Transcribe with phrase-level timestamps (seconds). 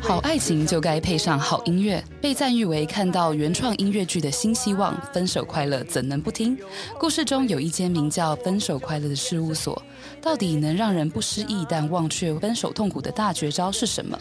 [0.00, 4.94] 好爱情就该配上好音乐，被赞誉为看到原创音乐剧的新希望。
[5.12, 6.58] 分手快乐怎能不听？
[6.98, 9.80] 故事中有一间名叫“分手快乐”的事务所，
[10.20, 14.18] 到底能让人不失忆但忘却分手痛苦的大绝招是什么？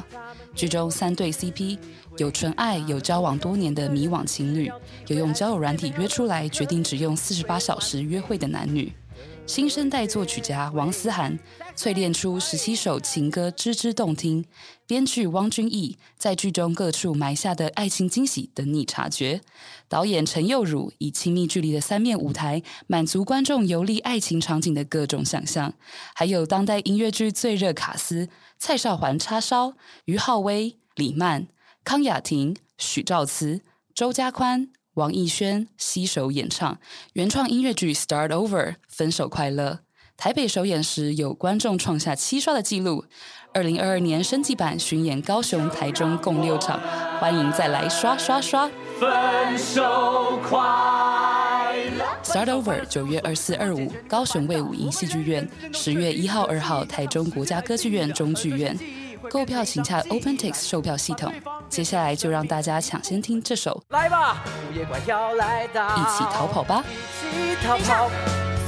[0.53, 1.79] 剧中三对 CP，
[2.17, 4.71] 有纯爱，有交往多年的迷惘情侣，
[5.07, 8.93] 有用交友软体约出来，决定只用四十八小时约会的男女。
[9.47, 11.37] 新生代作曲家王思涵
[11.75, 14.45] 淬炼出十七首情歌，吱吱动听。
[14.85, 19.41] 编剧汪君毅在剧中各处埋下的爱情惊喜等你察觉。
[19.87, 25.73] 导演陈佑儒以亲密距离的三面舞台，满足观众游历爱情场景的各种想象。
[26.13, 29.73] 还有当代音乐剧最热卡司：蔡少环叉烧、
[30.05, 31.47] 于浩威、李曼、
[31.83, 33.61] 康雅婷、许兆慈、
[33.95, 34.69] 周家宽。
[34.95, 36.77] 王艺轩携手演唱
[37.13, 39.79] 原创音乐剧《Start Over》分手快乐。
[40.21, 43.03] 台北首演时有观众创下七刷的纪录。
[43.55, 46.79] 二零二二年升级版巡演高雄、台中共六场，
[47.19, 48.69] 欢迎再来刷刷刷！
[48.99, 50.59] 分手快
[51.97, 52.05] 乐。
[52.23, 58.77] 《Start Over》九月二四二五高雄卫武营戏剧院，十月一号二号台中国家歌剧院中剧院。
[59.27, 61.33] 购票请洽 OpenTix 售票系统。
[61.67, 63.81] 接下来就让大家抢先听这首。
[63.89, 66.85] 来吧，午夜怪跳来到，一起逃跑吧。
[67.23, 68.11] 一起逃跑。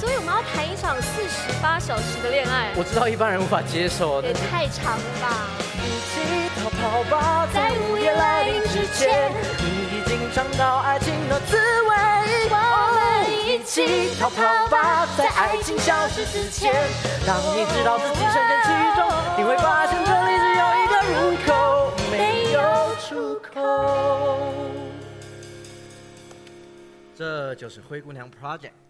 [0.04, 2.74] 所以我们要谈一场四十八小时的恋爱。
[2.76, 5.48] 我知道一般人无法接受，也太长了吧。
[5.80, 9.32] 一起逃跑吧，在午夜来临之前，
[9.64, 11.96] 你已经尝到爱情的滋味。
[12.52, 12.60] 我
[13.00, 16.74] 们一起逃跑吧，在爱情消失之前，
[17.26, 21.16] 当你知道自己深陷其中，你会发现这里只有一个入
[21.48, 22.60] 口，没有
[23.08, 24.52] 出口。
[27.16, 28.83] 这就是灰姑娘 Project。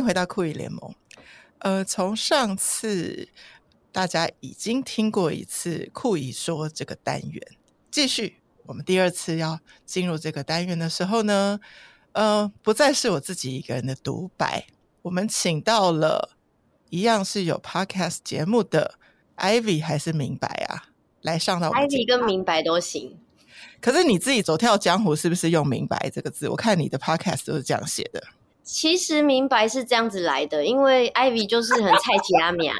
[0.00, 0.94] 迎回到酷姨联盟。
[1.58, 3.28] 呃，从上次
[3.92, 7.42] 大家已经听过一次酷姨说这个单元，
[7.90, 11.60] 继续我们第二次要进入这个单元的时候呢，
[12.12, 14.66] 呃，不再是我自己一个人的独白，
[15.02, 16.30] 我们请到了
[16.88, 18.94] 一样是有 podcast 节目的
[19.36, 20.84] Ivy 还是明白啊，
[21.20, 23.18] 来上到 Ivy 跟明白都行。
[23.82, 26.48] 可是你自己走跳江湖是不是用明白这个字？
[26.48, 28.22] 我看你的 podcast 都是这样写的。
[28.72, 32.76] 其实明白是这样子来的，因为 Ivy 就是很菜奇阿米啊，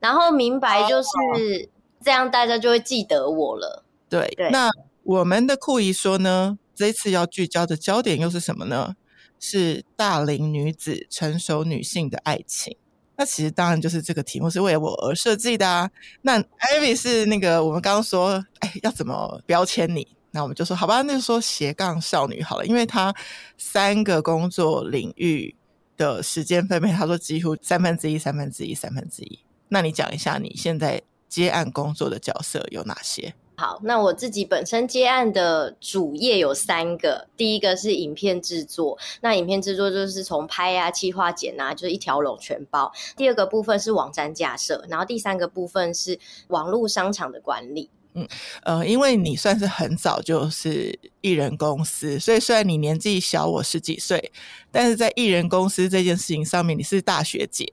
[0.00, 1.68] 然后明白就是
[2.02, 3.84] 这样，大家就会记得我了。
[4.08, 4.70] 对对，那
[5.02, 8.96] 我们的酷姨说呢，这次要聚焦的焦点又是什么呢？
[9.38, 12.78] 是大龄女子、成熟女性的爱情。
[13.16, 15.90] 那其实当然就是这个题目是为了我而设计的啊。
[16.22, 20.08] 那 Ivy 是那个我们刚刚说，哎，要怎么标签你？
[20.34, 23.14] 那我们就说好吧，那就说斜杠少女好了，因为她
[23.56, 25.54] 三个工作领域
[25.96, 29.38] 的时间分配，她说几乎三分之一、三分之一、三分之一。
[29.68, 33.32] 那你讲一下你现在接案工作的角色有哪些？
[33.56, 42.92] 好，那我自己本身接案的主业有三个，第一个是影片制作，那影片制作就是从拍啊、企划、剪啊，就是一条龙全包。
[43.16, 46.18] 第二个部分是网站架设，然后第三个部分是
[46.48, 47.88] 网络商场的管理。
[48.16, 48.28] 嗯，
[48.62, 54.32] 呃，因为你算是很早就是艺人公司，所以虽然你年纪小我十几岁，
[54.70, 57.66] 但是在艺人公司这件事情上面，你是大学姐。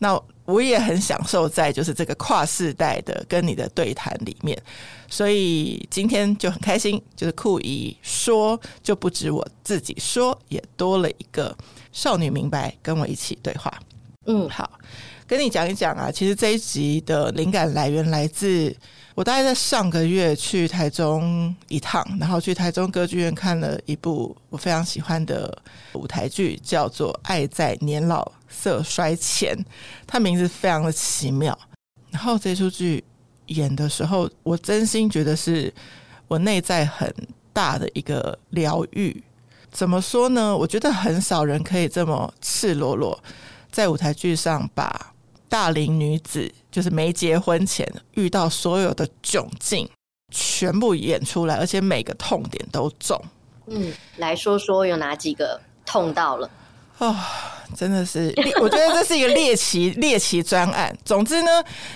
[0.00, 4.56] 那我也很享受在就是这个跨世代的跟你的对谈里面，
[5.08, 11.56] 所以今天就很开心，就是酷姨说就不止我自己说，也多了一个
[11.92, 13.72] 少女明白跟我一起对话。
[14.26, 14.70] 嗯，好，
[15.26, 18.76] 跟你讲一讲啊，其实这一集的灵感来源来自。
[19.18, 25.60] 我大概在上个月去台中一趟，然后去台中歌剧院看了一部我非常喜欢的
[25.94, 29.56] 舞台剧，叫做《爱在年老色衰前》，
[30.06, 31.58] 它名字非常的奇妙。
[32.10, 33.02] 然后这出剧
[33.46, 35.74] 演的时候，我真心觉得是
[36.28, 37.12] 我内在很
[37.52, 39.20] 大的一个疗愈。
[39.72, 40.56] 怎么说呢？
[40.56, 43.20] 我觉得很少人可以这么赤裸裸
[43.72, 45.12] 在舞台剧上把。
[45.50, 47.84] 大龄女子就是没结婚前
[48.14, 49.88] 遇到所有的窘境，
[50.32, 53.20] 全部演出来，而且每个痛点都中。
[53.66, 56.48] 嗯，来说说有哪几个痛到了？
[56.98, 57.16] 哦，
[57.74, 60.96] 真的是，我觉得这是一个猎奇 猎奇专案。
[61.04, 61.50] 总之呢，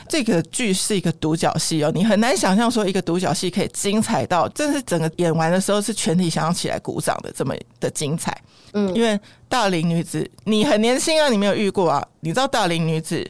[0.09, 8.37] 这个剧是一个独角戏哦，你很难想象说一个独角戏可以精彩到，真是整个演完的时候是全体想要起来鼓掌的这么的精彩。
[8.73, 9.17] 嗯，因为
[9.49, 12.05] 大龄女子，你很年轻啊，你没有遇过啊？
[12.19, 13.25] 你知道大龄女子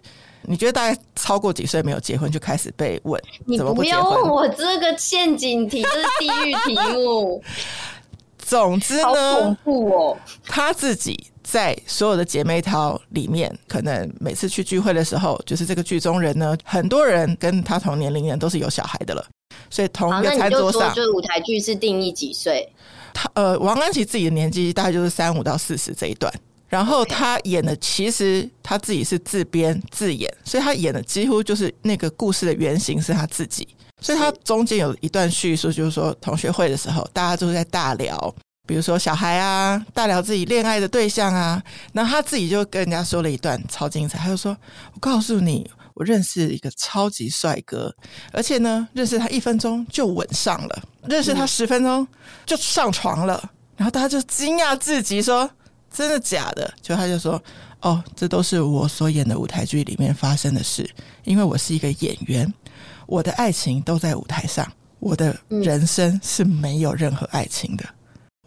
[0.44, 3.21] 你觉得大概超过几岁没有结婚就开始被问？
[3.44, 7.43] 你不要问我这个陷阱题，这是地狱题目。
[8.39, 10.19] 总之呢，好恐怖哦！
[10.44, 19.25] 他自己在所有的姐妹淘里面，可能每次去聚会的时候，就是这个剧中人呢，很多人跟他同年龄人都是有小孩的了，
[19.71, 22.69] 所以同一个餐桌上，就，就舞台剧是定义几岁？
[23.15, 26.31] 他呃，王安琪自己的年纪大概就是三五到四十这一段。
[26.72, 33.69] 然后他演的其实他自己是自编自演，所以他演的几乎就是那个故事的原型是他自己。
[34.00, 38.34] 所以他中间有一段叙述，就是说同学会的时候，大家都在大聊，
[38.66, 41.62] 比如说小孩啊，大聊自己恋爱的对象啊。
[41.92, 44.56] 然后他自己就跟人家说了一段超精彩，他就说
[44.94, 47.94] ：“我告诉你，我认识一个超级帅哥，
[48.32, 52.08] 而且呢，认识他一分钟就吻上了，认识他十分钟
[52.46, 55.50] 就上床了。”然后大家就惊讶至极，说。
[55.93, 56.73] 真的假的？
[56.81, 57.43] 就他就说，
[57.81, 60.89] 哦，这都是我所演的舞台剧里面发生的事。
[61.25, 62.53] 因为我是一个演员，
[63.06, 64.67] 我的爱情都在舞台上，
[64.99, 67.85] 我的人生是没有任何爱情的。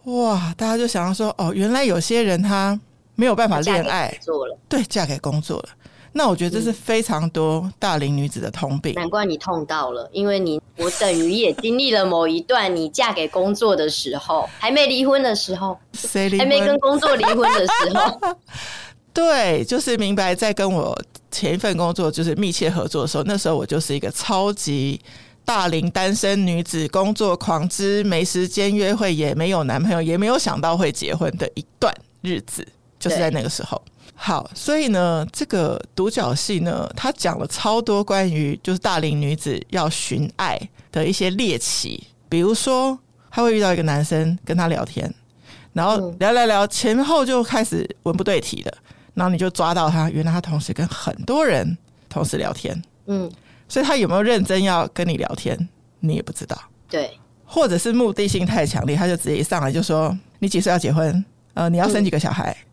[0.03, 0.53] 嗯、哇！
[0.57, 2.79] 大家就想要说，哦，原来有些人他
[3.15, 5.69] 没有办法恋爱，做了，对，嫁给工作了。
[6.17, 8.93] 那我觉得这是非常多大龄女子的通病。
[8.93, 16.39] 难怪你痛到了，因为你我等于也经历了某一段你嫁给工作的时候，还没离婚的时候，谁离？
[16.39, 18.35] 还没跟工作离婚的时候。
[19.13, 20.97] 对，就是明白，在跟我
[21.31, 24.97] 前一份工作就是密切合作的时候，那时候我就是一个超级
[25.43, 32.65] 大龄单身女子，工作狂之，没时间约会，也没有男朋友，也没有想到会结婚的一段日子，
[32.97, 33.81] 就是在那个时候。
[34.17, 40.59] 好，所以呢，这个独角戏呢，他讲了超多关于就是大龄女子要寻爱
[40.91, 42.97] 的一些猎奇，比如说
[43.29, 45.13] 他会遇到一个男生跟他聊天，
[45.73, 48.73] 然后聊聊聊，前后就开始文不对题的，
[49.13, 51.77] 然后你就抓到他，原来他同时跟很多人
[52.07, 53.29] 同时聊天，嗯，
[53.67, 55.69] 所以他有没有认真要跟你聊天，
[55.99, 56.57] 你也不知道，
[56.89, 61.23] 对，或者是目的性太强烈，他就直接一上来就说你几岁要结婚？
[61.53, 62.55] 呃，你要生几个小孩？
[62.59, 62.65] 嗯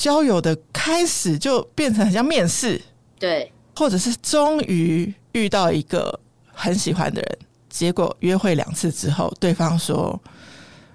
[0.00, 2.80] 交友的开始就变成很像面试，
[3.18, 7.38] 对，或者是终于遇到一个很喜欢的人，
[7.68, 10.18] 结果约会两次之后，对方说：“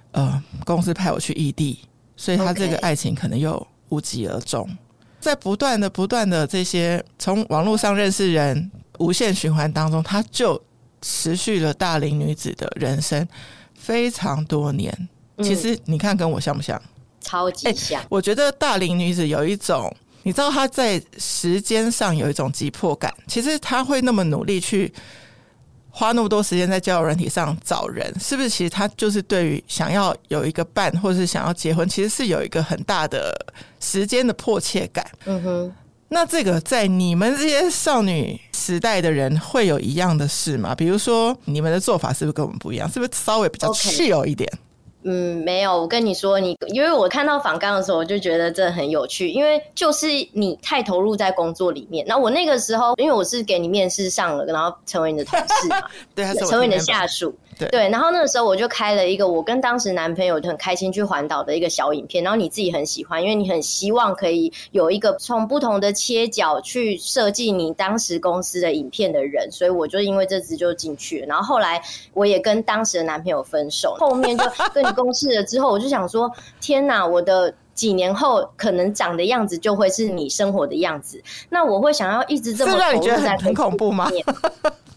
[0.09, 1.81] 呃，公司派我去异地，
[2.17, 4.67] 所以他这个爱情可能又无疾而终。”
[5.21, 10.59] 在不断的、不断的这些从网络上认识人无限循环当中，他就
[11.03, 13.27] 持续了大龄女子的人生
[13.75, 15.09] 非常多年。
[15.43, 16.81] 其实你看，跟我像不像？
[17.25, 19.91] 超级像、欸，我觉得大龄女子有一种，
[20.21, 23.11] 你知道她在时间上有一种急迫感。
[23.27, 24.93] 其实她会那么努力去
[25.89, 28.49] 花那么多时间在交友软体上找人，是不是？
[28.49, 33.33] 其实她就是对于想要有一个伴，或者是想要结婚，其实是有一个很大的
[33.79, 35.05] 时间的迫切感。
[35.25, 35.73] 嗯哼，
[36.09, 40.75] 那这个在你们这些少女时代的人会有一样的事吗？
[40.75, 42.91] 比如说，你们的做法是不是跟我们不一样？
[42.91, 44.64] 是不是稍微比较 chill 一点？Okay.
[45.07, 52.03] 嗯，没有，我跟你说，你因为我看到访纲的时候，我就觉得这很有趣，因为就是你太投入在工作里面。
[52.07, 55.83] 那我那个时候，因为我是给你面试上了，然后成为你的同事嘛，
[56.15, 57.35] 对，成为你的下属。
[57.57, 71.27] 对，对，然后那个时候我就开了一个我跟当时男朋友很开心去环岛的一个小影片，然后你自己很喜欢，因为你很希望可以有一个从不同的切角去设计你当时公司的影片的人，所以我就因为这次就进去了。
[71.27, 71.81] 然后后来
[72.13, 84.09] 我也跟当时的男朋友分手， 后面就跟你共事了之后，我就想说，天哪，我的几年后可能长的样子就会是你生活的样子，那我会想要一直这么投入在很恐怖吗？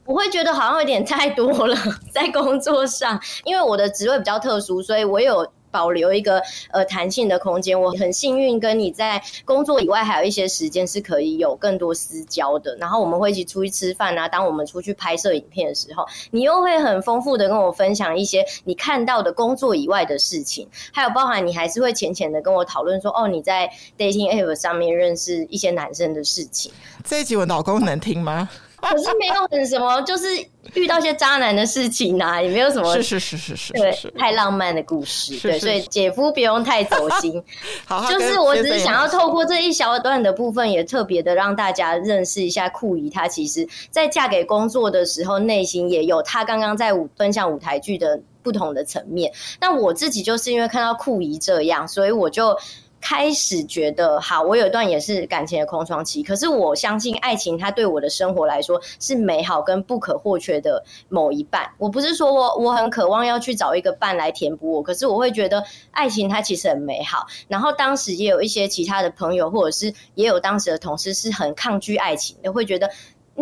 [0.09, 1.77] 我会觉得好像有点太多了，
[2.11, 7.79] 在工作上，因为我的职位比较特殊，所以我有保留一个呃弹性的空间。
[7.79, 12.75] 我很幸运，跟你在工作以外还有一些时间是可以有更多私交的。
[12.77, 26.73] 然后我们会一起出去吃饭啊，当我们出去拍摄影片的时候，你又会很丰富的跟我分享一些你看到的工作以外的事情，还有包含你还是会浅浅的跟我讨论说，哦，你在 dating app 上面认识一些男生的事情。
[27.05, 28.49] 这一集我老公能听吗？
[28.91, 30.27] 可是没有很什么，就是
[30.75, 37.43] 遇到一些渣男的事情啊， 也没有什么，是是是是是，对，太浪漫的故事，是是是对，所以姐夫不用太走心。
[37.85, 49.33] 好，好，就是我只是想要透过这一小段的部分，也特别的让大家认识一下酷姨，她其实在嫁给工作的时候，内心也有她刚刚在舞分享舞台剧的不同的层面。
[49.61, 52.57] 那我自己就是因为看到酷姨这样，所以我就。
[53.01, 56.23] 开始觉得，好，我有一段也是感情的空窗期。
[56.23, 61.71] 可是我相信爱情，它对我的生活来说是美好跟不可或缺的某一半。
[61.79, 67.27] 我不是说我我很渴望要去找一个伴来填补我，可是我会觉得爱情它其实很美好。
[67.47, 72.91] 然后当时也有一些其他的朋友，或者是也有当时的同事是很抗拒爱情的，会觉得。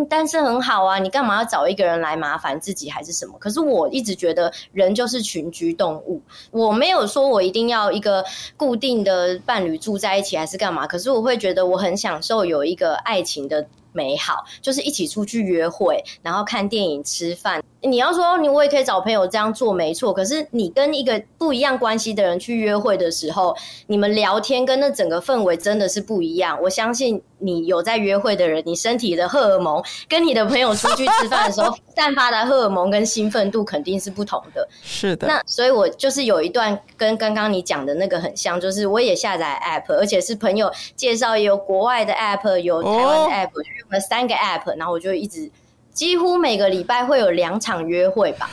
[0.04, 3.36] 单身很好啊，你干嘛要找一个人来麻烦自己还是什么？
[3.38, 8.24] 可是我一直觉得人就是群居动物，我没有说我一定要一个
[8.56, 10.86] 固定的伴侣住在一起还是干嘛。
[10.86, 17.62] 可是我会觉得我很享受有一个爱情的美好，就是一起出去约会，然后看电影、吃饭。
[17.86, 20.12] 你要说你我也可以找朋友这样做，没错。
[20.12, 26.60] 可是你跟一个不一样关系的人去约会的时候，你们聊天跟那整个氛围真的是不一样。
[26.60, 34.68] 我相信你有在约会的人，你身体的荷尔蒙跟你的朋友出去吃饭的时候 散发的荷尔蒙跟兴奋度肯定是不同的。
[34.82, 35.26] 是的。
[35.28, 45.50] 那所以我就是有一段跟刚刚你讲的那个很像，就是我也下载 app，而且是朋友介绍，有国外的 app，有台湾的 app，就用了三个 app，然后我就一直。
[45.96, 48.48] 几乎每个礼拜会有两场约会吧。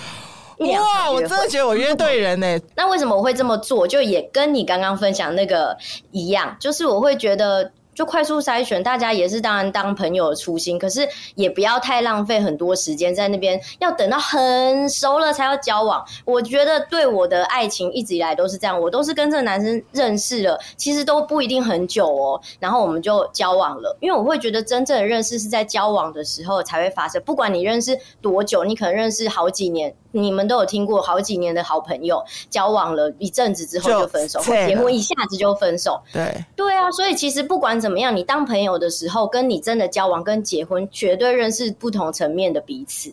[0.57, 2.61] 哇，我真的觉得我约对人呢、欸。
[2.75, 3.87] 那为什么我会这么做？
[3.87, 5.77] 就也跟你刚刚分享那个
[6.11, 7.71] 一样，就是我会觉得。
[7.93, 16.03] 就快速筛选，大家也是当然当朋友的初心，可是也不要太浪费很多时间在那边，要等到很熟了才要交往。
[16.25, 23.97] 我觉得对我的爱情一直以来都是这样，我都是跟这个男生认识了，其实都不一定很久哦，然后我们就交往了。
[24.01, 29.93] 因为我会觉得真正的认识是在交往的时候才会发生，不管你认识多久，你可能认识好几年。
[30.13, 36.01] 你们都有听过好几年的好朋友交往了一阵子之后就分手，或结婚一下子就分手。
[36.13, 43.11] 对对啊，所以其实不管怎么样，你当朋友的时候，跟你真的交往跟结婚，绝对认识不同层面的彼此。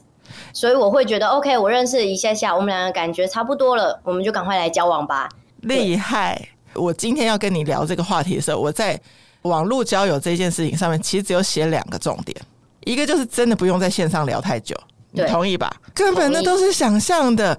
[0.53, 5.29] 所以我会觉得，OK，我认识了一下下，我们两个感觉差不多了，我们就赶快来交往吧。
[5.63, 6.51] 厉害！
[6.75, 8.99] 我今天要跟你聊这个话题的时候，我在
[9.43, 12.37] 网络交友这件事情上面，其实只有写两个重点，
[12.85, 14.77] 一个就是真的不用在线上聊太久。
[15.13, 15.75] 你同意吧？
[15.95, 17.59] 根本那都是想象的。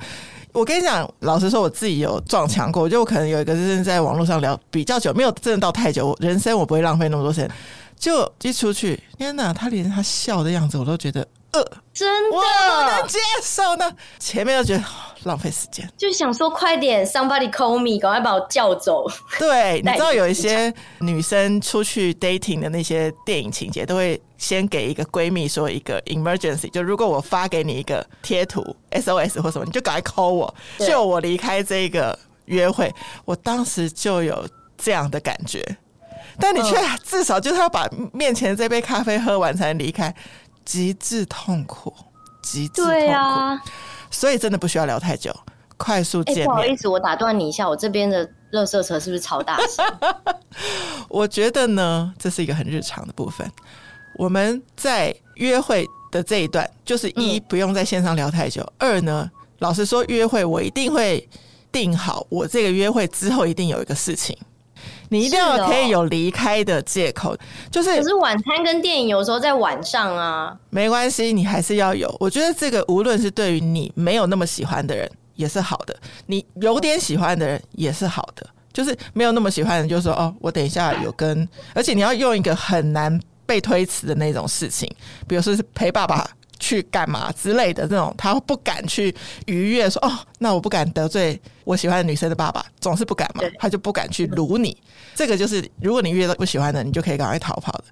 [0.53, 2.89] 我跟你讲，老实说，我自己有撞墙过。
[2.89, 6.15] 就我可能有一个是在网络上聊比较久，没有真的到太久。
[6.19, 7.49] 人生我不会浪费那么多时间。
[7.97, 9.53] 就一出去，天哪！
[9.53, 11.25] 他连他笑的样子，我都觉得。
[11.51, 11.61] 呃，
[11.93, 13.91] 真的不能接受呢。
[14.17, 14.83] 前面就觉得
[15.23, 19.05] 浪费时间，就想说快点，somebody call me，赶快把我叫走。
[19.37, 32.91] 对，你知道 有一些女生出去 dating 的那些电影情节，都会先给一个闺蜜说一个 emergency，就如果我发给你一个贴图 SOS 或什么，你就赶快 call 我，就我离开这个约会。
[33.23, 34.43] 我当时就有
[34.75, 35.63] 这样的感觉，
[36.39, 40.13] 但你却至少就是要把面前这杯咖啡喝完才能离开。
[40.65, 41.93] 极致痛苦，
[42.41, 42.91] 极致痛苦。
[42.91, 43.61] 对啊，
[44.09, 45.31] 所以真的不需要聊太久，
[45.77, 46.45] 快速见面。
[46.45, 49.85] 欸，不好意思，我打断你一下，我这边的垃圾车是不是超大声？
[51.09, 53.47] 我觉得呢，这是一个很日常的部分。
[54.21, 61.27] 我们在约会的这一段，就是一不用在线上聊太久，嗯、二呢，老实说，约会我一定会
[61.71, 64.37] 定好，我这个约会之后一定有一个事情。
[65.09, 67.35] 你一定要可以有离开的借口，
[67.71, 67.97] 就是。
[67.97, 70.55] 可是晚餐跟电影有时候在晚上啊。
[70.69, 72.15] 没关系，你还是要有。
[72.19, 75.97] 我觉得这个无论是对于你没有那么喜欢的人也是好的，
[76.27, 78.45] 你有点喜欢的人也是好的。
[78.71, 83.19] 就是没有那么喜欢的人，就是说哦，我等一下有跟，而且你要用一个很难
[83.51, 84.89] 被推辞的那种事情，
[85.27, 86.25] 比如说是陪爸爸。
[86.63, 89.13] 去干嘛之类的这种，他不敢去
[89.47, 94.77] 逾越说哦，那我不敢得罪我喜欢的女生的爸爸，总是不敢嘛，他就不敢去撸你。
[95.15, 97.85] 这个就是，如果你遇到不喜欢的，你就可以赶快逃跑的。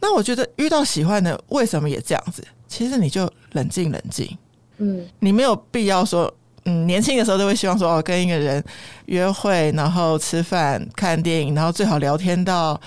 [0.00, 2.44] 那我觉得遇到喜欢的，为什么也这样子？
[2.66, 4.36] 其实你就冷静冷静，
[4.78, 6.34] 嗯，你没有必要说，
[6.64, 8.62] 嗯，年轻的时候都会希望说哦，跟一个人
[9.06, 12.80] 约会，然后吃饭、看电影，然后最好聊天到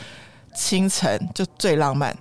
[0.53, 2.15] 清晨，就最浪漫。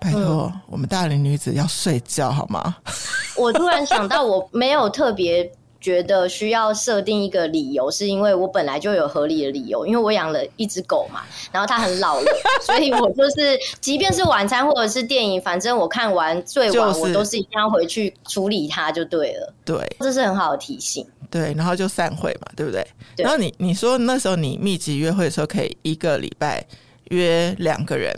[0.00, 2.76] 拜托，嗯、我们大龄女子要睡觉好吗？
[3.36, 11.20] 我突然想到，我没有特别觉得需要设定一个理由，是因为我本来就有合理的理由，因为我养了一只狗嘛，
[11.52, 12.26] 然后它很老了，
[12.62, 19.52] 所以我就是，即便是晚餐或者是电影，反正我看完最晚，我都是一定要回去处理它就对了。
[19.66, 21.06] 对，这是很好的提醒。
[21.30, 22.82] 对，然后就散会嘛，对不对？
[23.16, 26.66] 对，然后你你说那时候你密集约会的时候，可以一个礼拜。
[27.10, 28.12] 约两个人，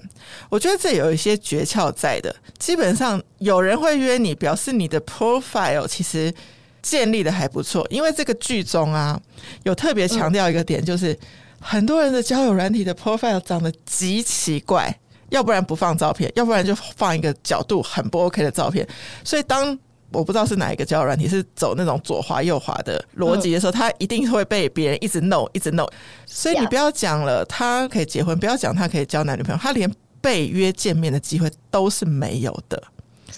[0.49, 2.35] 我觉得这有一些诀窍在的。
[2.59, 6.33] 基本上有人会约你，表示你的 profile 其实
[6.81, 7.87] 建立的还不错。
[7.91, 9.21] 因为这个剧中啊，
[9.65, 11.19] 有特别强调一个点，就是、
[11.61, 14.95] 很多人的交友软体的 profile 长得极奇怪，
[15.31, 18.87] 要不然不放照片，要不然就放一个角度很不 OK 的照片。
[19.25, 19.77] 所以当
[20.12, 25.87] 我不知道是哪一个交友软体是走那种左滑右滑的逻辑的时候，他一定会被别人一直 no 一直 no。
[26.26, 32.83] 所以你不要讲了，他可以结婚，不要讲他可以交男女朋友，他连被约见面的机会都是没有的。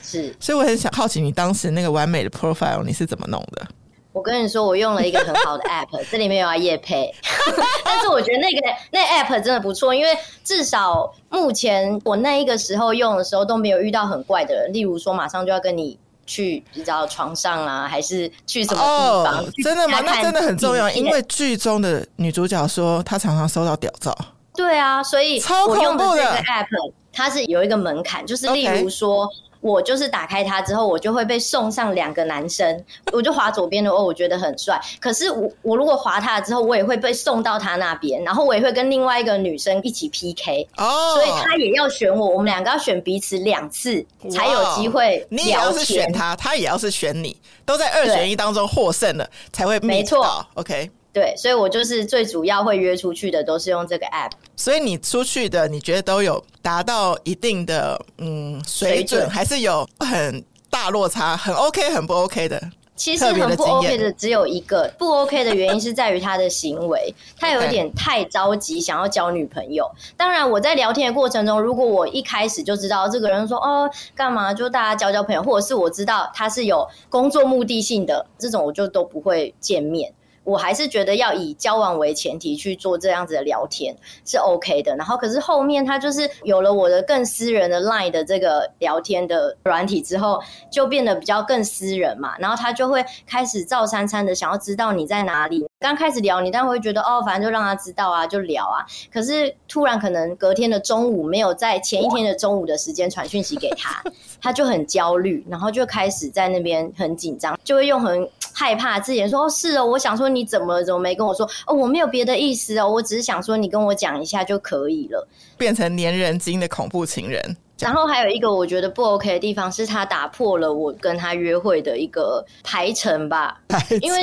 [0.02, 3.66] 是，所以我很想好奇你当时那个完美的 profile 你是怎么弄的？
[4.12, 7.12] 我跟你说，我用了一个很好的 app， 这里面有啊叶配，
[7.84, 8.60] 但是我觉得那个
[8.92, 20.00] 那、app 真的不错，因为至少目前我那一个时候用的时候都没有遇到很怪的人，例如说马上就要跟你去你知道床上啊，还是去什么地方？Oh, 真的吗？
[20.04, 24.16] 那真的很重要，因为剧中的女主角说她常常收到屌照。
[24.54, 29.28] 对啊，所以我用的这个 app 它是有一个门槛，就是例如说。
[29.64, 34.78] 我就是打开它之后，我就会被送上两个男生，我就滑左边的哦，我觉得很帅。
[35.00, 45.26] 可是我我如果滑他了之后，我也会被送到他那边，然后我也会跟另外一个女生一起 PK 哦，所以他也要选我，我们两个要选彼此两次才有机会。
[45.30, 50.46] 你也要是选他，他也要是选你，都在二选一当中获胜了才会没错。
[50.56, 50.90] OK。
[51.14, 54.32] 对，所以我就是最主要会约出去的，都是用这个 app。
[54.56, 62.60] 所以你出去的，你觉得都有达到一定的嗯水准，还是有很大落差，很 OK，很不 OK 的？
[62.96, 69.88] 其实很不 OK 的只有一个，不 OK 的原因是在于他的行为，他有一点太着急想要交女朋友。
[70.16, 80.12] 当然，我在聊天的过程中，如果我一开始就知道这个人说哦干嘛，就大家交交朋友，或者是我知道他是有工作目的性的，这种我就都不会见面。
[80.44, 95.66] 我还是觉得要以交往为前提去做这样子的聊天是 OK 的，然后可是后面他就是有了我的更私人的 Line 的这个聊天的软体之后，就变得比较更私人嘛，然后他就会开始照三餐的想要知道你在哪里。
[95.84, 98.80] 刚开始聊你，但会觉得哦，反正就让他知道啊，就聊啊。
[99.12, 104.02] 可是突然可能隔天的中午没有在前一天的中午的时间传讯息给他，
[104.40, 115.28] 他就很焦虑，然后就开始在那边很紧张，就会用很害怕自言说哦，是哦，我想说你怎么怎么没跟我说哦，我没有别的意思哦，我只是想说你跟我讲一下就可以了。
[115.58, 117.54] 变成粘人精的恐怖情人。
[117.78, 123.98] 然后还有一个我觉得不 OK 的地方是他打破了我跟他约会的一个排程吧，排程。
[124.00, 124.22] 因为。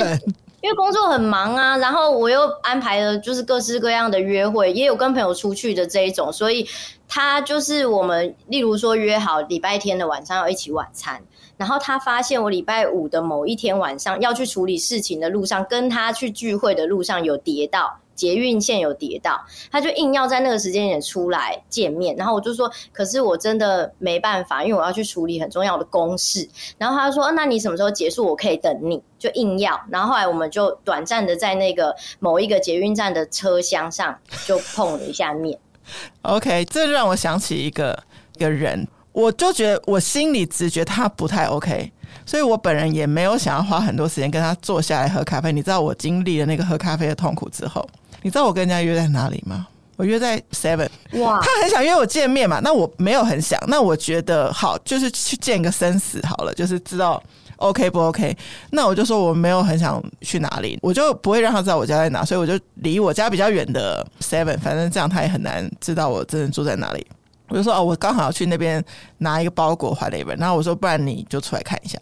[0.62, 6.66] 因为工作很忙啊，然后我又安排了就是各式各样的约会，也有跟朋友出去的这一种，所以
[7.08, 11.20] 他就是我们，例如说约好礼拜天的晚上要一起晚餐，
[11.56, 17.98] 然后他发现我礼拜五的某一天晚上要去处理事情的路上，跟他去聚会的路上有跌到。
[18.22, 26.48] 捷运线有跌到，他就硬要在那个时间点出来见面，然后我就说，可是我真的没办法，因为我要去处理很重要的公事。
[26.78, 28.24] 然后他就说，那你什么时候结束？
[28.24, 29.02] 我可以等你。
[29.18, 35.56] 就硬要，然后后来我们就短暂的在那个某一个捷运站的车厢上就碰了一下面。
[36.22, 37.96] OK，这让我想起一个
[38.34, 41.92] 一个人，我就觉得我心里直觉他不太 OK。
[42.26, 45.52] 所以我本人也没有想要花很多时间跟他坐下来喝咖啡。
[45.52, 47.88] 你知道我经历了那个喝咖啡的痛苦之后，
[48.22, 49.66] 你知道我跟人家约在哪里吗？
[49.96, 50.88] 我约在 Seven。
[51.12, 51.40] 哇！
[51.40, 53.60] 他很想约我见面嘛，那我没有很想。
[53.68, 57.22] 那我觉得好，就是去见个生死好了，就是知道
[57.56, 58.36] OK 不 OK。
[58.70, 64.58] 那我就说我没有很想去哪里，我就不会让他知道我家在哪，所以我就离我家比较远的 Seven。
[64.58, 67.06] 反正这样他也很难知道我真的住在哪里。
[67.48, 68.82] 我就说哦，我刚好要去那边
[69.18, 71.98] 拿一个包裹回来一本，然后我说不然你就出来看一下，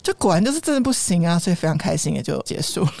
[0.00, 2.92] 就果然就是真的不行啊，所以非常开心也就结束了。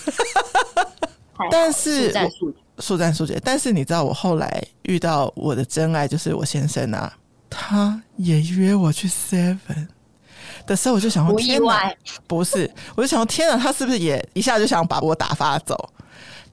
[1.50, 2.12] 但是
[2.78, 7.12] 速战速决，但是你知道我后来遇到我的真爱就是我先生啊，
[7.48, 9.86] 他也约我去 Seven
[10.66, 11.92] 的时候，我就想说天哪，
[12.26, 15.88] 不是，我就想说天哪，他是不是也一下就想把我打发走？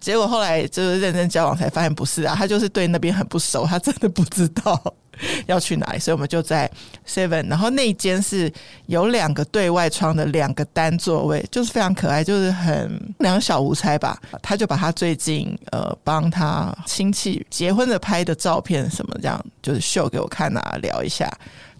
[0.01, 4.81] 结果后来就是认真交往才发现不是啊，他就是对那边很不熟，他真的不知道。
[5.45, 5.99] 要去哪里？
[5.99, 6.67] 所以我们就在
[7.07, 8.51] Seven，然后那间是
[8.87, 14.19] 有两个对外窗的两个单座位，就是非常可爱，就是很两小无猜吧。
[14.41, 21.31] 他就把他最近呃帮他亲戚结婚的拍的照片什么这样，就是秀给我看啊，聊一下。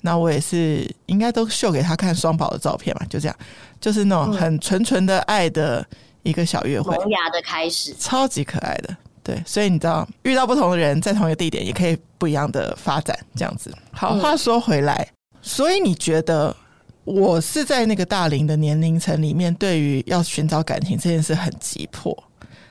[0.01, 3.35] 那我也是应该都秀给他看双宝的照片嘛，就这样，
[3.79, 5.83] 就是那种很纯纯的爱的
[6.23, 8.95] 一个小约会，萌芽的开始，超级可爱的。
[9.23, 13.71] 对，所以你知道，遇到不同的人，在同一个地点，也可以不一样的发展，这样子。
[13.91, 15.07] 好，话说回来，
[15.43, 16.55] 所以你觉得
[17.03, 22.17] 我是在那个大龄的年龄层里面，对于要寻找感情这件事很急迫，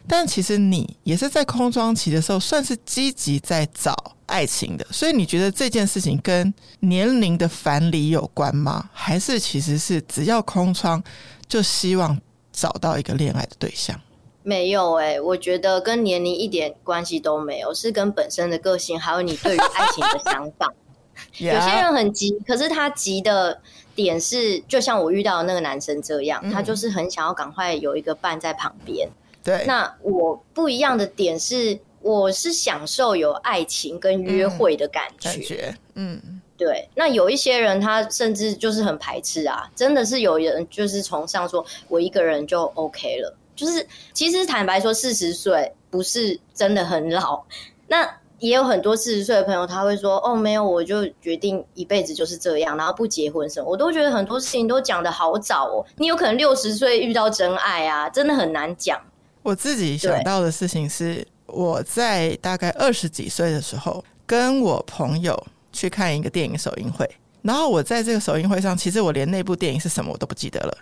[0.09, 3.95] 但其实你也是在空窗期的时候，算是积极在找
[4.27, 4.85] 爱情的。
[4.91, 8.91] 所以你觉得这件事情跟年龄的樊篱有关吗？
[8.93, 11.01] 还是其实是只要空窗，
[11.47, 12.21] 就希望
[12.61, 13.99] 找到一个恋爱的对象？
[14.43, 20.71] 没有哎、欸，我觉得跟年龄一点关系都没有，是跟本身的个性，还有你对于爱情的想法。
[21.39, 23.59] 有些人很急，可是他急的
[23.95, 29.09] 点是，就像我遇到的那个男生这样，嗯、他就是很想要赶快有一个伴在旁边。
[29.43, 35.29] 对，那我不一样的点是，我是享受有爱情跟约会的感觉。
[35.29, 36.87] 嗯、感觉嗯，对。
[36.95, 43.35] 那有一些人他甚至就是很排斥啊，真的是有人就是崇尚说我一个人就 OK 了。
[43.57, 47.43] 就是其实坦白说，四十岁不是真的很老。
[47.89, 48.07] 那
[48.39, 55.85] 也有很多四十岁的朋友，他会说：“哦，没有，我就决定一辈子就是这样，然后不结婚什么。”我都觉得很多事情都讲的好早哦。
[55.97, 58.99] 你有可能六十岁遇到真爱啊，真的很难讲。
[59.43, 65.39] 我自己想到的事情是，我在大概二十几岁的时候，跟我朋友
[65.73, 67.09] 去看一个电影首映会，
[67.43, 70.79] 然后我在这个首映会上，其实我连那部电影是什么我都不记得了。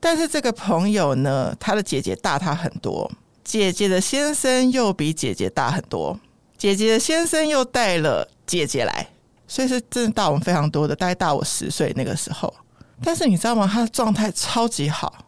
[0.00, 3.10] 但是这个朋友呢，他的姐姐大他很多。
[3.44, 6.20] 姐姐的先生又比姐姐大很多，
[6.58, 9.08] 姐姐的先生又带了姐姐来，
[9.46, 12.54] 所以是真的大我们非常多的，大概大我十岁那个时候。
[13.02, 13.66] 但是你知道吗？
[13.66, 15.24] 他的状态超级好，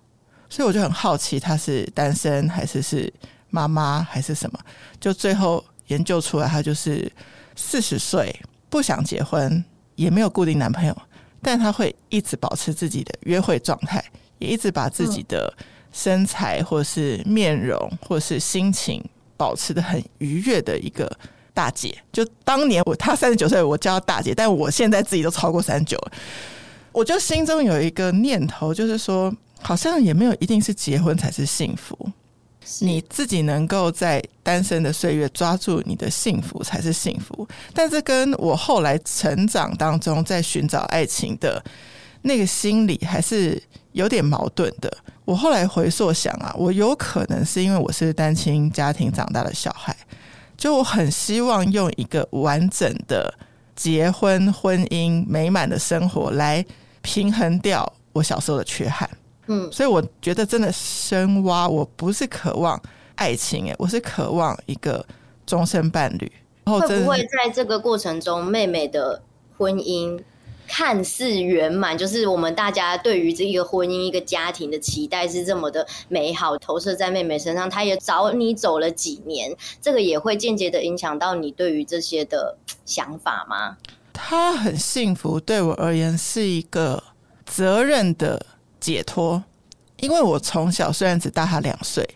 [0.50, 3.10] 所以我就很好奇他是单身还是是
[3.48, 4.60] 妈妈还是什么。
[5.00, 7.10] 就最后研究出来，他就是
[7.56, 8.38] 四十岁，
[8.70, 9.62] 不想结婚，
[9.96, 10.96] 也没有固定男朋友，
[11.42, 14.02] 但他会一直保持自己的约会状态，
[14.38, 15.52] 也一直把自己的。
[15.92, 19.04] 身材，或是面容，或是心情，
[19.36, 21.10] 保持得很愉悦的一个
[21.52, 21.92] 大姐。
[22.12, 25.98] 就当年我她三十九岁，我叫她大姐，但我现在自己都超过三十九。
[26.92, 32.08] 我就心中有一个念头，就是说，好像也没有一定是结婚才是幸福。
[32.78, 37.46] 你自己能够在单身的岁月抓住你的幸福才是幸福。
[37.74, 41.62] 但是跟我后来成长当中在寻找爱情的
[42.22, 43.60] 那个心理，还是
[43.92, 44.90] 有点矛盾的。
[45.24, 49.96] 我后来回溯想啊，我有可能是因为我是单亲家庭长大的小孩，
[50.56, 53.32] 就我很希望用一个完整的
[53.76, 56.64] 结婚、婚姻、美满的生活来
[57.02, 59.08] 平衡掉我小时候的缺憾。
[59.50, 62.80] 嗯，所以我觉得真的深挖，我不是渴望
[63.16, 65.04] 爱情，哎，我是渴望一个
[65.44, 66.32] 终身伴侣。
[66.64, 69.20] 然后会不会在这个过程中，妹妹的
[69.58, 70.22] 婚姻？
[70.72, 77.68] 看似圆满，就是我们大家对于这一个婚姻、一个家庭的期待是这么的美好，投射在妹妹身上。
[77.68, 83.78] 她也找你走了几年，这个也会间接的影响到你对于这些的想法吗？
[84.12, 87.02] 她很幸福，对我而言是一个
[87.44, 88.46] 责任的
[88.80, 89.42] 解脱。
[89.98, 92.08] 因为我从小虽然只大他两岁，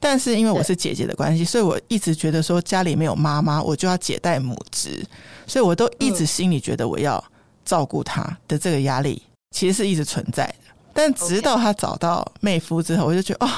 [0.00, 5.04] 但是因为我是姐姐的关系，所以我一直觉得说家里没有妈妈，我就要姐带母职，
[5.46, 7.22] 所以我都一直心里觉得我要。
[7.66, 13.50] 照顾他的这个压力其实是一直存在的，但直到他找到妹夫之后，我就觉得哦，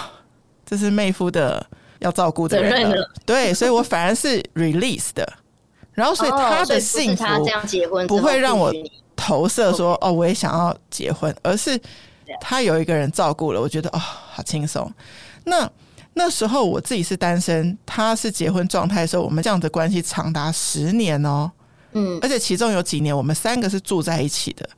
[0.65, 1.63] 这是妹夫的
[1.99, 3.11] 要照顾的人了。
[3.27, 5.31] 对，所以我反而是 release 的。
[5.93, 7.25] 然后，所以他的幸福
[8.07, 8.73] 不会让我
[9.15, 11.79] 投射说哦，我也想要结婚，而是
[12.41, 14.91] 他有一个人照顾了，我觉得哦，好轻松。
[15.45, 15.71] 那
[16.15, 21.51] 那时候我自己是单身，他是结婚状态的时候，我们这样的关系长达十年哦。
[21.93, 24.69] 嗯，而且其中有几年我们三个是住在一起的，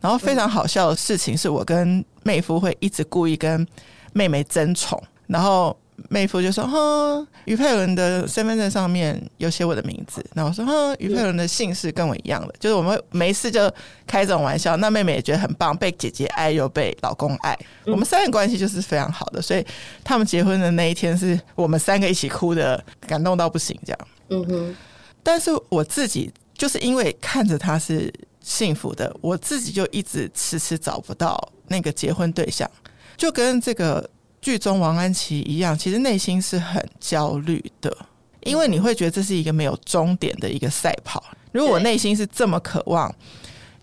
[0.00, 3.66] 然后非常好笑的事情是我跟妹夫会一直故意跟
[4.12, 5.76] 妹妹争宠，然后
[6.08, 13.72] 妹夫就说：“哼，于佩伦的身份证上面有写我的名字。”然后我说：“哼，于佩伦的姓氏跟我一样的。”就是我们没事就
[14.06, 19.64] 开这种玩笑，那妹妹也觉得很棒，被姐姐爱又被老公爱，我们三人关系就是非常好的，所以
[20.04, 24.08] 他们结婚的那一天是我们三个一起哭的，感动到不行这样。
[24.30, 24.76] 嗯哼，
[25.22, 26.32] 但是我自己。
[26.54, 31.36] 就是因为看着他是幸福的，我自己就一直迟迟找不到
[31.66, 32.70] 那个结婚对象，
[33.16, 34.08] 就跟这个
[34.42, 37.96] 剧中王安琪一样，其实内心是很焦虑的，
[38.40, 41.24] 因为你会觉得这是一个没有终点的一个赛跑。
[41.52, 43.14] 如果我内心是这么渴望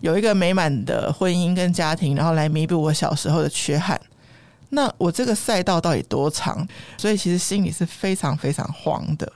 [0.00, 4.00] 有一个美满的婚姻跟家庭，然后来弥补我小时候的缺憾，
[4.68, 6.66] 那我这个赛道到底多长？
[6.98, 9.32] 所以其实心里是非常非常慌的。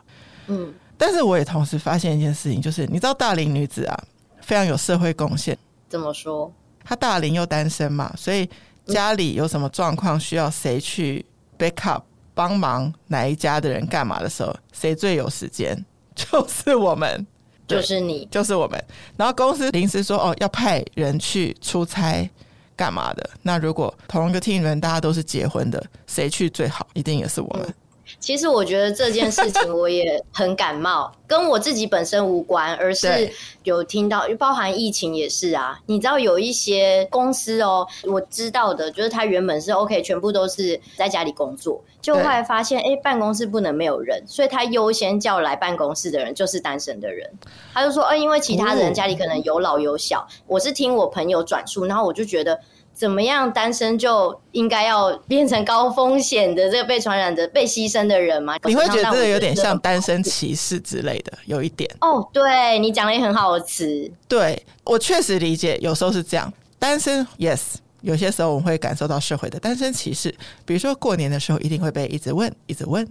[0.47, 0.73] 嗯。
[0.97, 4.05] 但是我也同时发现一件事情，就是你知道大龄女子啊，
[4.43, 5.59] 非常有社会贡献。
[5.89, 6.53] 怎么说？
[6.85, 8.49] 她大龄又单身嘛，所以
[8.87, 11.25] 家里有什么状况需要谁去
[11.59, 12.03] backup
[12.35, 15.85] 帮忙哪一家的人干嘛的时候，谁最有时间？
[16.15, 17.27] 就是我们，
[17.67, 18.85] 就是你，就是我们。
[19.17, 22.29] 然后公司临时说哦，要派人去出差
[22.77, 23.31] 干嘛的？
[23.43, 26.87] 那如果同一个 team 人大家都是结婚的，谁去最好？
[26.93, 27.75] 一定也是我们。
[28.21, 33.31] 其实我觉得这件事情我也很感冒，跟我自己本身无关，而是
[33.65, 35.79] 有听到，包含疫情也是啊。
[35.87, 47.31] 你知道有一些公司哦，我知道的，就是他原本是 OK，全部都是在家里工作，就后来发现，哎，办公室不能没有人，所以他优先叫来办公室的人就是单身的人。
[47.73, 50.27] 他就说，哎，因为其他人家里可能有老有小。
[50.47, 52.59] 我是听我朋友转述，然后我就觉得。
[52.95, 58.57] 怎么样，单身就应该要变成高风险的这个被传染的、被牺牲的人吗？
[58.65, 61.91] 你会觉得这个有点像单身歧视之类的，有一点。
[62.01, 64.09] 哦，对，你讲了一个很好的词。
[64.29, 66.51] 对，我确实理解，有时候是这样。
[66.79, 67.61] 单身，yes，
[68.03, 70.33] 有些时候我们会感受到社会的单身歧视。
[70.65, 73.05] 比如说过年的时候，一定会被一直问，一直问。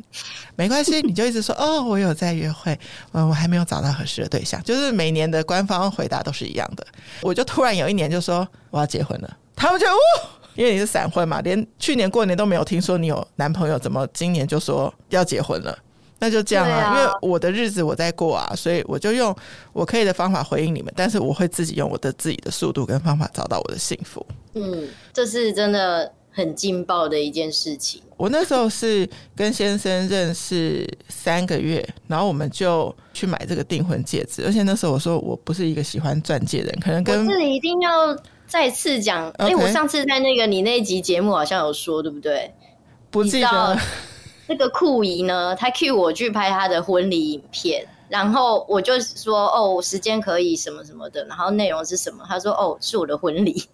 [0.55, 2.79] 没关系，你就一直说 哦，我有在约会，
[3.11, 4.63] 嗯，我还没有找到合适的对象。
[4.63, 6.87] 就是每年的官方回答都是一样的。
[7.21, 9.37] 我就突然有一年就说我要结婚了。
[9.55, 9.99] 他们就哦，
[10.55, 15.77] 因为你是闪婚嘛，连去年过年都没有听说你有男朋友，怎么今年就说要结婚了？
[16.19, 19.35] 那就这样啊，啊因为我的日子我在过啊，所以我就用
[19.73, 24.25] 我可以的方法回应你们，但是我会自己用我的自己的速度跟方法找到我的幸福。
[24.53, 28.01] 嗯，这是真的很劲爆的一件事情。
[28.15, 38.15] 我那时候是跟先生认识三个月，然后我们就去买这个订婚戒指，而且那时候我说我不是一个喜欢钻戒的人，可能跟这里一定要。
[38.53, 42.53] 再次讲，哎、欸，我上次在那个你那集节目好像有说，对不对？
[43.09, 43.75] 不记得。
[44.45, 52.23] 那个酷姨呢，他 cue 我去拍他的婚礼影片，然后我就说，哦，时间可以什么什么的，然后内容是什么？
[52.29, 53.67] 他说，哦，是我的婚礼，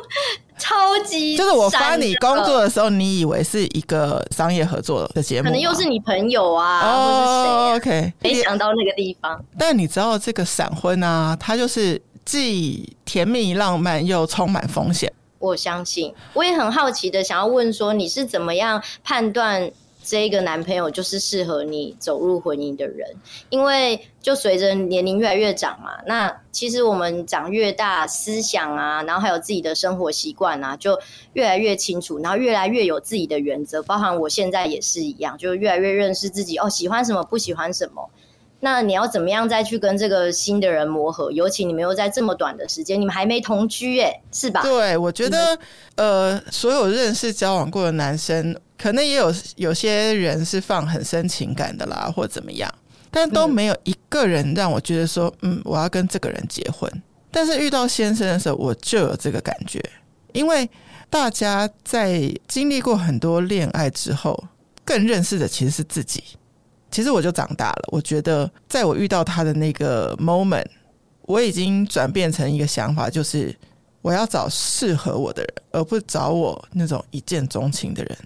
[0.56, 9.44] 超级就是我发你工作的时候，你以为是一个商业合作的节目，可能又是你朋友啊，哦、或是谁、啊、？OK，没想到那个地方。
[9.58, 12.00] 但你知道这个闪婚啊，它就是。
[12.24, 16.14] 既甜蜜浪漫又充满风险，我相信。
[16.34, 19.70] 我也很好奇的想要问说，你是怎么样判断
[20.04, 23.08] 这个男朋友就是适合你走入婚姻的人？
[23.50, 30.98] 因为就随着年龄越来越长嘛，那其实我们长越大，思想啊，然后还有自己的生活习惯啊，就
[31.34, 33.82] 越来越清楚，然后越来越有自己的原则。
[33.82, 38.08] 包含我现在也是一样，就越来越认识自己哦，喜欢什么，不喜欢什么。
[38.64, 41.32] 那你要怎么样再去跟这个新的人磨合？
[41.32, 44.62] 尤其你们又在这么短的时间，你们还没同居，哎，是吧？
[44.62, 45.58] 对，我觉得，
[45.96, 52.72] 呃，所有认识交往过的男生，可能也有有些人是放很深情感的啦，或怎么样，
[53.10, 56.88] 但都没有一个人让我觉得说，嗯，我要跟这个人结婚。
[57.32, 59.82] 但是遇到先生的时候，我就有这个感觉，
[60.32, 60.70] 因为
[61.10, 64.44] 大家在经历过很多恋爱之后，
[64.84, 66.22] 更认识的其实是自己。
[66.92, 70.66] 其实我就长大了，我觉得在我遇到他的那个 moment，
[71.22, 73.52] 我已经转变成一个想法，就是
[74.02, 78.18] 我要找适合我的人，而不找我那种一见钟情的人。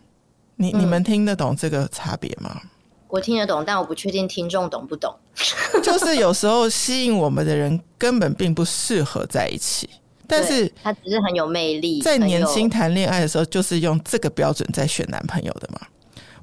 [0.56, 2.60] 你、嗯、你们听得懂这个差别吗？
[3.08, 5.14] 我听得懂，但我不确定听众懂不懂。
[5.80, 9.88] 就是有时候吸引我们的人根本并不适合在一起，
[10.26, 12.02] 但是他只是很有魅力。
[12.02, 15.80] 在年轻谈恋爱的时候，就是用这个标准在选男朋友的嘛。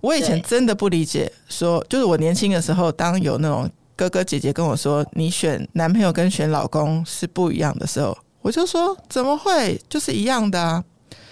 [0.04, 10.84] 我以前真的不理解说，说就是我年轻的时候，当有那种哥哥姐姐跟我说你选男朋友跟选老公是不一样的时候，我就说怎么会，就是一样的啊。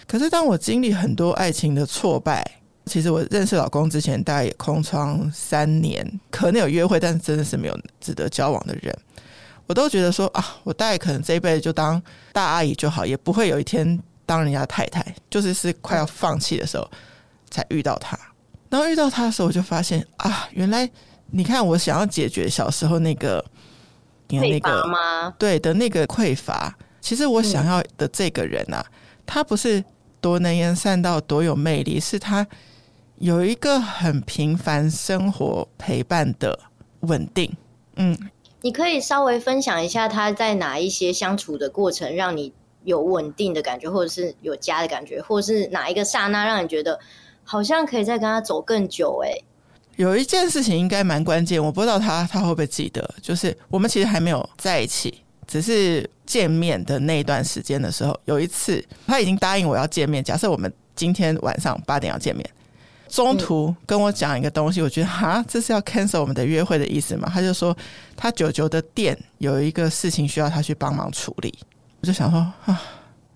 [0.07, 2.49] 可是当我经历很多爱情的挫败，
[2.85, 8.97] 其实我认识老公之前大概也空窗三年，可能有约会，但是真的是没有值得交往的人，
[9.67, 16.89] 我都觉得说啊，我大概可能这一辈子就当大阿姨就好，也不会有一天当人家太太，就是是快要放弃的时候
[17.49, 18.17] 才遇到他。
[18.71, 20.89] 然后遇到他的时候，我就发现啊，原来
[21.29, 23.43] 你看我想要解决小时候那个
[24.29, 25.35] 那个吗？
[25.37, 28.83] 对的那个匮乏，其实我想要的这个人啊，
[29.25, 29.83] 他不是
[30.21, 32.47] 多能言善道、多有魅力，是他
[33.17, 36.57] 有一个很平凡生活陪伴的
[37.01, 37.53] 稳定。
[37.97, 38.17] 嗯，
[38.61, 42.53] 你可以稍微分享一下他在哪一些相处的过程，让你
[42.85, 46.97] 有稳定的感觉，或者是有家的感觉，或者是哪一个刹那让你觉得。
[47.43, 49.45] 好像可以再跟他走更久哎、欸，
[49.97, 60.23] 有一件事情应该蛮关键，我不知道他他会不会记得，就是我们其实还没有在一起，只是见面的那一段时间的时候，有一次他已经答应我要见面。
[60.23, 62.49] 假设我们今天晚上八点要见面，
[63.09, 67.29] 中途跟我讲一个东西，我觉得哈，这是要 cancel 我们的约会的意思吗？
[67.33, 67.75] 他就说
[68.15, 71.53] 他舅舅的店有一个事情需要他去帮忙处理，
[71.99, 72.81] 我就想说啊，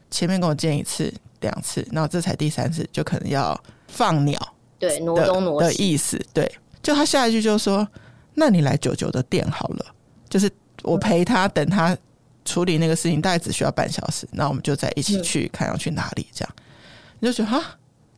[0.10, 3.62] 前面跟我见一次两次，然后这才第三次，就可能要。
[3.96, 4.38] 放鸟，
[4.78, 6.52] 对，挪东挪西的意思，对，
[6.84, 7.88] 就他下一句就说
[8.36, 9.86] ：“那你来九九的店好了，
[10.30, 10.52] 就是
[10.84, 11.98] 我陪他等他
[12.44, 16.56] 处理那个事情，大概只需要半小时，那我们就再一起去看要去哪里，这样
[17.20, 17.64] 你就觉得哈，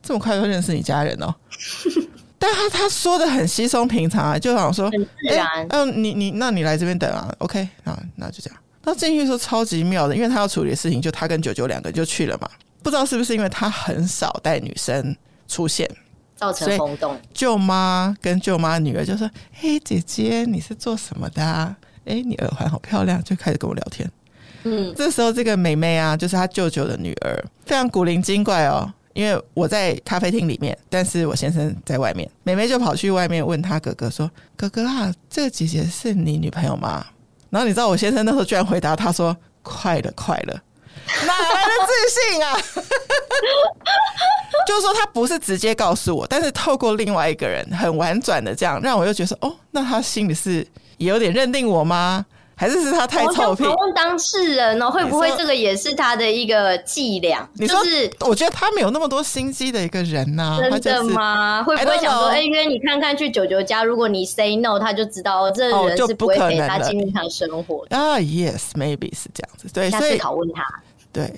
[0.02, 1.32] 这么快就认识你家人哦。
[2.40, 5.66] 但他他说的很稀松平常啊，就好像说很自然。
[5.70, 8.58] 嗯、欸，你你那你来这边等啊，OK，那那就这样。
[8.84, 12.48] 那进去说超级妙的，因为他要处理的事情，就他跟九九两个就去了嘛。
[12.80, 15.14] 不知道是不是因为他很少带女生
[15.48, 15.90] 出现，
[16.36, 17.20] 造成轰动。
[17.34, 21.74] 舅妈跟舅妈女儿就说：“嘿，姐姐，你是做什么的啊？
[22.04, 24.08] 哎、欸，你耳环好漂亮。”就开始跟我聊天。
[24.64, 28.92] 嗯，这时候这个妹妹啊，就是她舅舅的女儿，非常古灵精怪哦。
[29.14, 37.04] 因为我在咖啡厅里面，但是我先生在外面，妹妹就跑去外面问他哥哥说：“哥哥啊，这个姐姐是你女朋友吗？”
[37.50, 40.62] 然后你知道我先生那时候居然回答他说：“快了，快了，
[41.26, 42.56] 哪来的自信啊？”
[44.68, 50.66] 就是说他不是直接告诉我，但是透过另外一个人很婉转的这样，让我又觉得说：“哦，那他心里是
[50.98, 53.62] 也有点认定我吗？”还是是他太臭屁？
[53.64, 57.48] 我问当事人哦，会不会这个也是他的一个伎俩？
[57.54, 61.62] 你说，就是我觉得他没有那么多心机的一个人呐、啊，真的吗？
[61.62, 68.14] 会不会想说，哎，约你看看去九九家，如果你 say no，他就知道这人是不会给他进入他生活啊。
[68.14, 69.68] Oh, yes，maybe 是这样子。
[69.72, 70.64] 对，下次拷问他。
[71.12, 71.32] 对，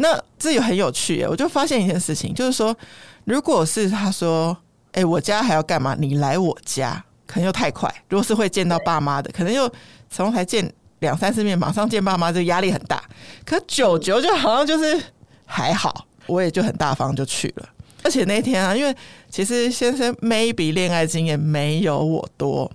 [0.00, 1.28] 那这也很有趣耶。
[1.28, 2.76] 我就发现一件事情，就是说，
[3.24, 4.56] 如果是他说，
[4.92, 5.96] 哎，我家还要干嘛？
[5.98, 7.88] 你来我家，可能又太快。
[8.08, 9.70] 如果是会见到爸妈的，可能又。
[10.12, 13.00] 从才见两三次面，马上见爸妈，这压力很大。
[13.44, 15.00] 可九九就好像就是
[15.46, 17.68] 还好，我也就很大方就去了。
[18.02, 18.92] 而且那天啊，因为
[19.28, 22.68] 其实先生 maybe 恋爱经验没有我多，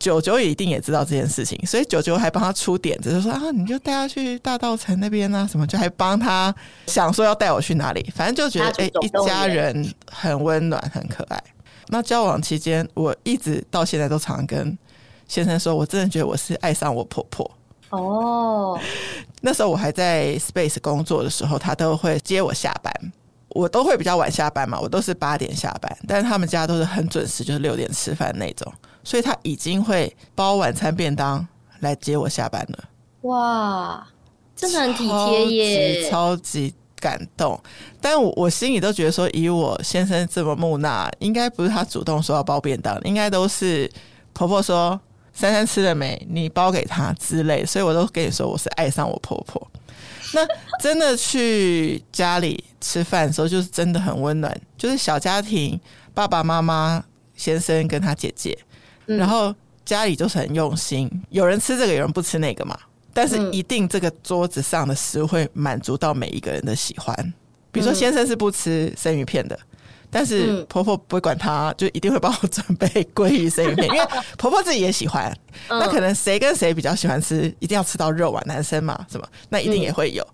[0.00, 6.52] 九九也一定也知道这件事情，所以九九还帮他出点子，就说啊，你就带他去大道城那边啊，什么就还帮他
[6.88, 11.40] 想说要带我去哪里，反正就觉得哎、欸，一家人很温暖，很可爱。
[11.86, 14.76] 那交往期间，我一直到现在都常跟。
[15.28, 17.48] 先生说：“我真的觉得我是爱上我婆婆
[17.90, 18.72] 哦。
[18.72, 18.80] Oh.
[19.40, 22.92] 那时候我还在 Space 工作的时候，他都会接我下班。
[23.50, 28.72] 我都会比较晚下班嘛，我都是八点下班，但是他们家都是很准时，就是六点吃饭那种。
[29.02, 31.46] 所以他已经会包晚餐便当
[31.80, 32.84] 来接我下班了。
[33.22, 34.06] 哇，
[34.56, 37.60] 真的很体贴耶，超级感动。
[38.00, 43.90] 但我我心里都觉得说，以我先生这么木讷，应该不是他主动说要包便当，应该都是
[44.32, 45.00] 婆婆说。”
[45.32, 46.20] 珊珊吃了没？
[46.28, 49.64] 你包给她之类，所以我都跟你说我是爱上我婆婆。
[50.34, 50.46] 那
[50.82, 55.80] 真的去家里吃饭的时候，就是真的很温暖，就是小家庭，
[56.12, 57.02] 爸爸妈妈、
[57.36, 58.58] 先生跟他姐姐，
[59.16, 62.78] 然后家里就是很用心，有人吃这个，有人不吃那个嘛。
[63.12, 67.14] 但是一定这个桌子上的食物会满足到每一个人的喜欢。
[67.72, 69.58] 比如说先生是不吃生鱼片的。
[70.12, 74.04] 但是婆婆不会管他，就一定会帮我准备鲑鱼生鱼片， 因为
[74.36, 75.32] 婆婆自己也喜欢。
[75.68, 80.26] 那可能谁跟谁比较喜欢吃，一定要吃到肉啊，男生嘛，什么那一定也会有。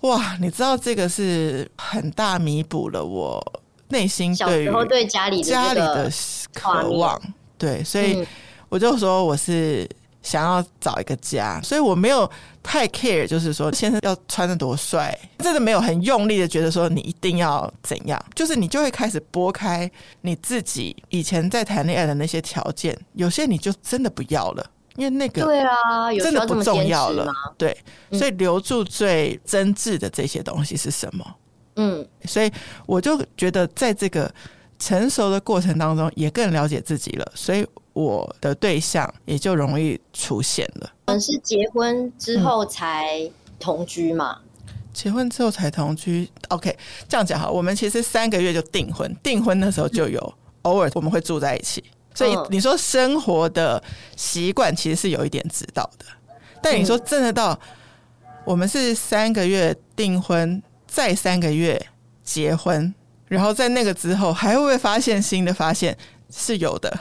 [0.00, 3.40] 哇，你知道这个是很大弥补了我
[3.86, 6.10] 内心对于对家里家里的
[6.52, 7.22] 渴望。
[7.64, 8.26] 对，所以
[8.68, 9.88] 我就说我是。
[10.24, 12.28] 想要找一个家，所以我没有
[12.62, 19.88] 太 care，就是说先生要穿的多帅，真的没有很用力的觉得说你一定要怎样，就是你就会开始拨开
[20.22, 27.76] 你自己以前在谈恋爱的那些条件，有些你就真的不要了，因为那个对啊，真的不重要了，对，
[28.12, 31.36] 所以留住最真挚的这些东西是什么？
[31.76, 32.50] 嗯，所以
[32.86, 34.34] 我就觉得在这个
[34.84, 37.66] 成熟的过程当中，也更了解自己了，所以。
[37.94, 40.92] 我的对象也就容易出现了。
[41.06, 44.38] 我们是结婚之后才同居嘛？
[44.92, 46.28] 结婚之后才同居。
[46.48, 46.76] OK，
[47.08, 47.52] 这样讲好。
[47.52, 51.84] 我们其实三个月就订婚，订婚的时候就有偶尔我们会住在一起。
[52.16, 53.80] 所以你说生活的
[54.16, 56.04] 习惯其实是有一点指导的。
[56.60, 57.56] 但你说真的到
[58.44, 61.80] 我们是三个月订婚，再三个月
[62.24, 62.92] 结婚，
[63.34, 65.96] 然后在那个之后还会不会发现新的发现？
[66.36, 66.92] 是有的，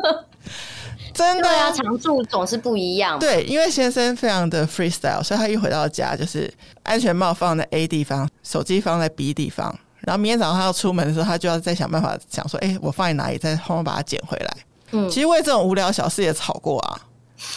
[1.12, 3.18] 真的呀、啊，常住总是不一样。
[3.18, 6.50] 对，因为先生非常的 freestyle，所以他一回到家就是
[6.82, 14.56] 安全帽放在 A 地方，手机放在 B 地方，然后明天早上他要出门的时候，他就要再想办法想说，哎、欸，我放在哪里，再后面把它捡回来。
[14.92, 16.98] 嗯，其实为这种无聊小事也吵过啊，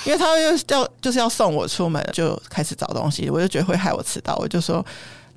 [0.03, 4.85] 因为他又要就是要送我出门，就开始找东西，我就觉得会害我迟到，我就说。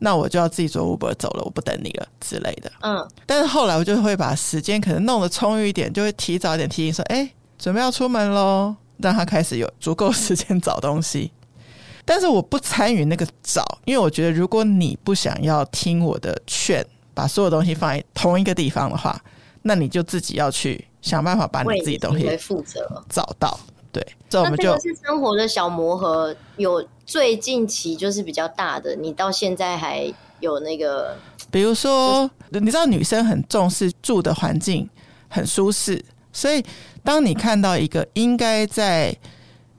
[0.04, 2.70] 那我就要自己坐 Uber 走了，我不等你了之类的。
[2.80, 11.32] 嗯，但是后来我就会把时间可能弄得充裕一点，就会提早一点提醒说：“哎、欸，准备要出门喽。”让他开始有足够时间找东西。
[12.04, 16.84] 但是我不参与那个找，因为我觉得如果你不想要听我的劝，
[17.14, 19.20] 把所有东西放在同一个地方的话，
[19.62, 23.58] 那你就自己要去想办法把你自己东西负责找到。
[23.92, 31.14] 对，这我们就，这是生活的小磨合，有最近期就是比较大的，你到现在还有那个，
[31.50, 34.88] 比如说，你知道女生很重视住的环境
[35.28, 36.02] 很舒适。
[36.32, 36.64] 所以，
[37.04, 39.14] 当你看到一个应该在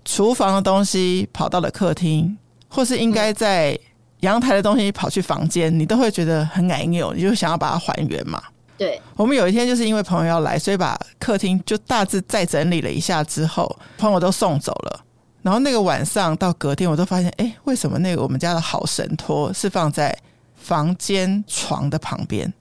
[0.06, 2.38] 厨房的东西跑到了客厅，
[2.68, 3.76] 或是应该在
[4.20, 8.40] 阳台的东西跑去房间，你都会觉得很别扭，你就想要把它还原嘛。
[8.78, 15.00] 对，我们有一天就是因为朋友要来，所以把客厅就大致再整理了一下之后，朋友都送走了。
[15.42, 20.18] 然后那个晚上到隔天，我都发现，哎，为什么那个我们家的好神托是放在
[20.56, 22.52] 房间床的旁边？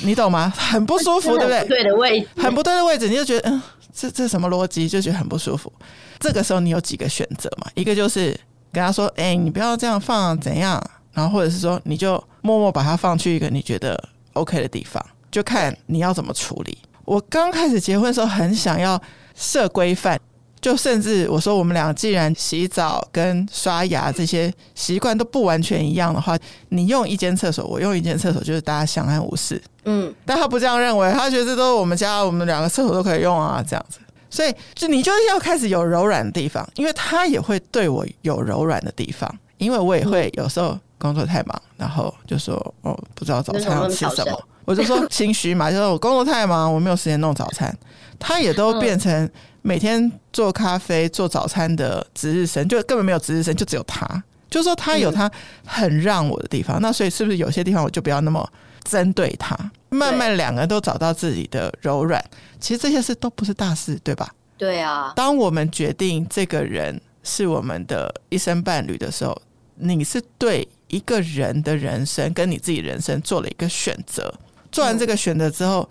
[0.00, 0.50] 你懂吗？
[0.56, 1.68] 很不舒服， 对不对？
[1.68, 3.62] 对的位置，很不对的位置，你就觉得，嗯，
[3.94, 4.88] 这这什么逻辑？
[4.88, 5.70] 就觉得很不舒服。
[6.18, 7.66] 这个时候你有几个选择嘛？
[7.74, 8.34] 一个就是
[8.72, 10.82] 跟他说，哎，你不要这样放，怎样？
[11.12, 14.02] 然后或者是说，你就默默把它放去一个你觉得
[14.32, 15.04] OK 的地方。
[15.32, 16.78] 就看你要怎么处理。
[17.04, 19.00] 我刚开始结婚的时候，很想要
[19.34, 20.18] 设规范，
[20.60, 29.60] 就甚至我说，我们俩既然洗澡跟刷牙这些习惯都不完全一样的话，你用一间厕所，我用一间厕所，就是大家相安无事。
[29.84, 33.98] 嗯，但他不这样认为，他觉得这都是我们家，我们两个厕所都可以用啊，这样子。
[34.30, 39.28] 所以，就你就是要开始有柔软的地方，因为他也会对我有柔软的地方，
[39.58, 44.40] 因为我也会有时候工作太忙，然后就说哦，不知道早餐要吃什么。
[44.64, 47.76] 我就说心虚嘛，就说我工作太忙，我没有时间弄早餐。
[48.18, 49.28] 他也都变成
[49.62, 54.06] 每天做咖啡、做早餐的值日生，就根本没有值日生，就只有他。
[54.48, 55.30] 就是说他有他
[55.66, 58.48] 很让我的地方，那所以是不是有些地方我就不要那么
[58.84, 59.56] 针对他？
[59.88, 62.22] 慢慢两个人都找到自己的柔软，
[62.60, 64.28] 其实这些事都不是大事，对吧？
[64.56, 65.12] 对啊。
[65.16, 69.40] 当我们决定这个人是我们的一生伴侣的时候，
[69.74, 74.32] 你是对一个人的人生跟你自己人生做了一个选择。
[74.72, 75.88] 做完这个选择之后，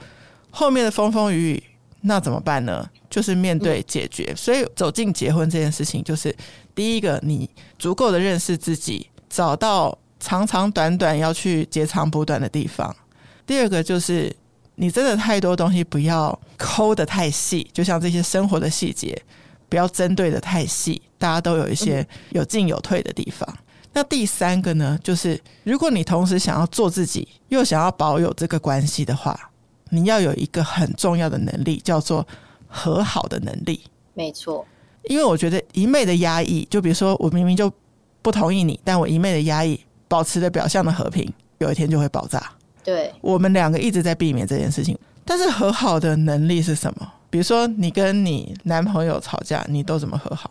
[0.50, 1.64] 后面的风风雨雨，
[2.02, 2.90] 那怎么办呢？
[3.10, 4.34] 就是面对解决。
[4.36, 6.36] 所以走进结婚这件事情，就是
[6.74, 12.92] 第一个，你足够的认识自己，找到长长短短要去截长补短的地方；
[13.46, 14.36] 第二个，就是
[14.76, 19.22] 你真的太多东西不要抠得太细，就像这些生活的细节，
[19.70, 23.58] 不要针对的太细，大家都有一些有进有退的地方。
[23.94, 29.38] 那第三个呢，就是如果你同时想要做自己，又想要保有这个关系的话，
[29.90, 32.26] 你要有一个很重要的能力，叫做
[32.68, 33.82] 和好的能力。
[34.14, 34.66] 没错，
[35.04, 37.72] 因为我觉得一昧的压抑，就比如说我明明就
[38.22, 42.42] 不同意你，但我一昧的压抑，保持着表象的和平，有一天就会爆炸。
[42.84, 47.12] 对，我们两个一直在避免这件事情，但是和好的能力是什么？
[47.30, 50.50] 比如说你跟你男朋友吵架，你都怎么和好？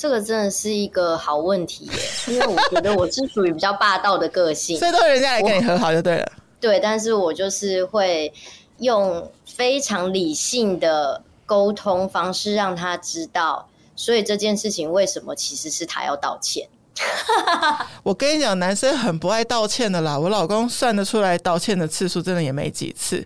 [0.00, 6.32] 这个真的是一个好问题耶，因为我觉得我是属于比较霸道的个性，所以都人家来跟你和好就对了。
[6.58, 8.32] 对，但是我就是会
[8.78, 16.66] 用非常理性的沟通方式让他知道，所以这件事情为什么其实是他要道歉。
[18.02, 23.22] 我跟你讲，男生很不爱道歉的啦，我老公算得出来道歉的次数真的也没几次。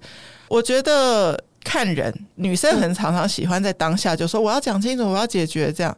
[0.49, 5.97] 我觉得看人，女生很常常喜欢在当下就说我要讲清楚，我要解决这样。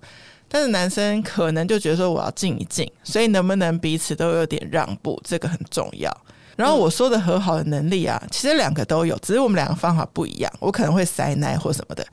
[0.48, 6.10] 但是男生可能就觉得说我要静一静，所以能不能彼此都有点让步，这个很重要。
[6.56, 10.52] 然后我说的和好的能力啊，其实两个都有，只是我们两个方法不一样。
[10.58, 12.06] 我可能会塞奶或什么的，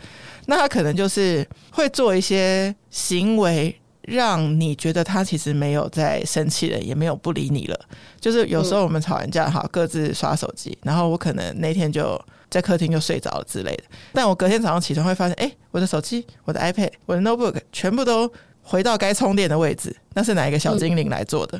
[0.47, 7.79] 那他可能就是会做一些行为，让你觉得他其实没有在生气了，也没有不理你了。
[8.19, 12.19] 就是有时候我们吵完架哈，各自刷手机，然后我可能那天就。
[12.53, 13.83] 在客厅就睡着了之类的，
[14.13, 18.31] 但我隔天早上起床会发现，哎，我的手机、我的 iPad、我的 notebook 全部都
[18.61, 19.95] 回到该充电的位置。
[20.13, 21.59] 那是哪一个小精灵来做的？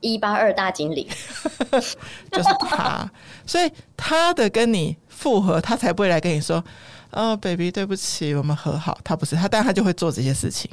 [0.00, 1.06] 一八二大精灵，
[2.32, 3.08] 就是他。
[3.46, 6.62] 所以他的跟你复合，他才不会来跟你说，
[7.12, 8.98] 哦，baby，对不起，我们和好。
[9.04, 10.68] 他不是他，但他就会做这些事情。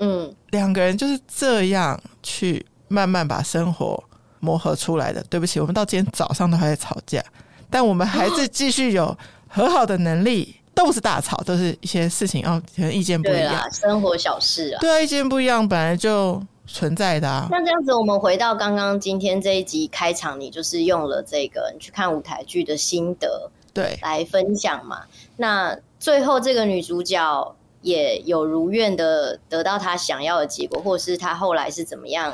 [0.00, 4.02] 嗯，两个人就是这样去慢慢把生活
[4.40, 5.22] 磨合出来的。
[5.30, 7.24] 对不起，我们到今天早上都还在吵架。
[7.74, 9.18] 但我们还是继续有
[9.48, 14.78] 和好的能力，都不是大吵，都是一些事情哦，可能意见不一样，生活小事啊。
[14.80, 17.48] 对啊，意见不一样本来就存在的啊。
[17.50, 25.00] 那这样子，我们回到刚刚今天这一集开场，你就是用了这个你去看舞台剧的心得，对，来分享嘛。
[25.36, 32.32] 那最后这个女主角也有如愿的得到她想要的结果，或是她后来是怎么样，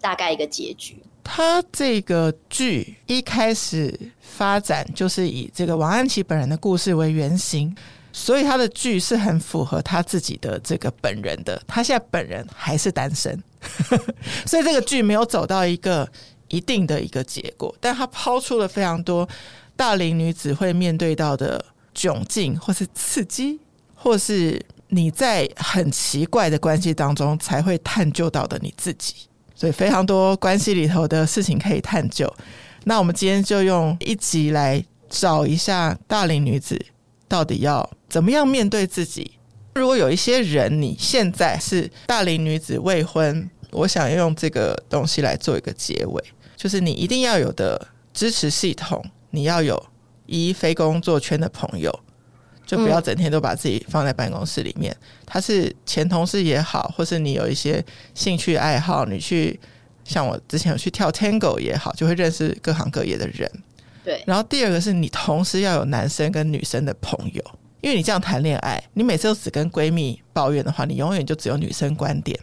[0.00, 1.00] 大概一个结局。
[1.22, 3.96] 她这个剧一开始
[4.30, 7.74] 发展就是以这个王安琪本人的故事为原型，
[8.12, 11.60] 所以他的剧是很符合他自己的这个本人的。
[11.66, 13.42] 他现在本人还是单身，
[14.46, 16.08] 所以这个剧没有走到一个
[16.48, 19.28] 一定的一个结果，但他抛出了非常多
[19.76, 21.62] 大龄女子会面对到的
[21.94, 23.60] 窘境，或是刺激，
[23.94, 29.14] 或是你在很奇怪的关系当中才会探究到的你自己。
[29.54, 32.32] 所以非常多关系里头的事情可以探究。
[32.84, 36.80] 那我们今天就用一集来找一下大龄女子
[37.28, 39.32] 到底要怎么样面对自己？
[39.74, 46.22] 如果有一些人，你现在是大龄女子未婚，我想用这个东西来做一个结尾，
[46.56, 49.80] 就是你一定要有的支持系统，你要有
[50.26, 51.96] 一非工作圈的朋友，
[52.66, 54.94] 就不要整天都把自己放在办公室里面。
[55.24, 59.58] 他是前同事也好，或是你有一些兴趣爱好，你去
[60.10, 63.50] 像我之前有去跳 Tango 也好，就会认识各行各业的人。
[64.04, 64.22] 对。
[64.26, 67.42] 然后第二个是你同时要有男生跟女生的朋友。
[67.82, 72.38] 因为你这样谈恋爱，你每次都只跟闺蜜抱怨的话，你永远就只有女生观点。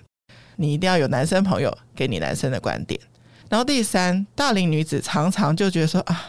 [0.55, 2.99] 你一定要有男生朋友给你男生的观点。
[3.47, 6.26] 然后第三，大龄女子常常就觉得说啊，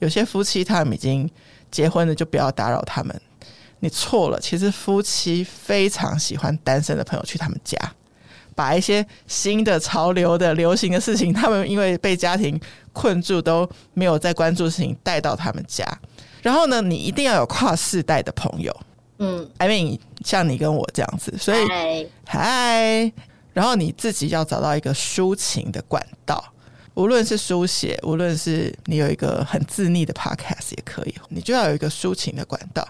[0.00, 1.30] 有些夫妻他们已经
[1.70, 3.20] 结婚了，就不要打扰他们。
[3.78, 7.78] 你错了，其实夫妻非常喜欢单身的朋友去他们家，
[8.58, 12.60] 把一些新的潮流的流行的事情，他们因为被家庭
[12.92, 15.86] 困住都没有在关注的事情带到他们家。
[16.42, 18.76] 然后呢，你一定要有跨世代的朋友，
[19.18, 21.60] 嗯，I mean 像你跟我这样子，所以
[22.24, 23.12] 嗨
[23.52, 26.44] 然后你自己要找到一个抒情的管道，
[26.94, 32.84] 无论是书写，无论是你有一个很自溺的 podcast 也可以，你就要有一个抒情的管道。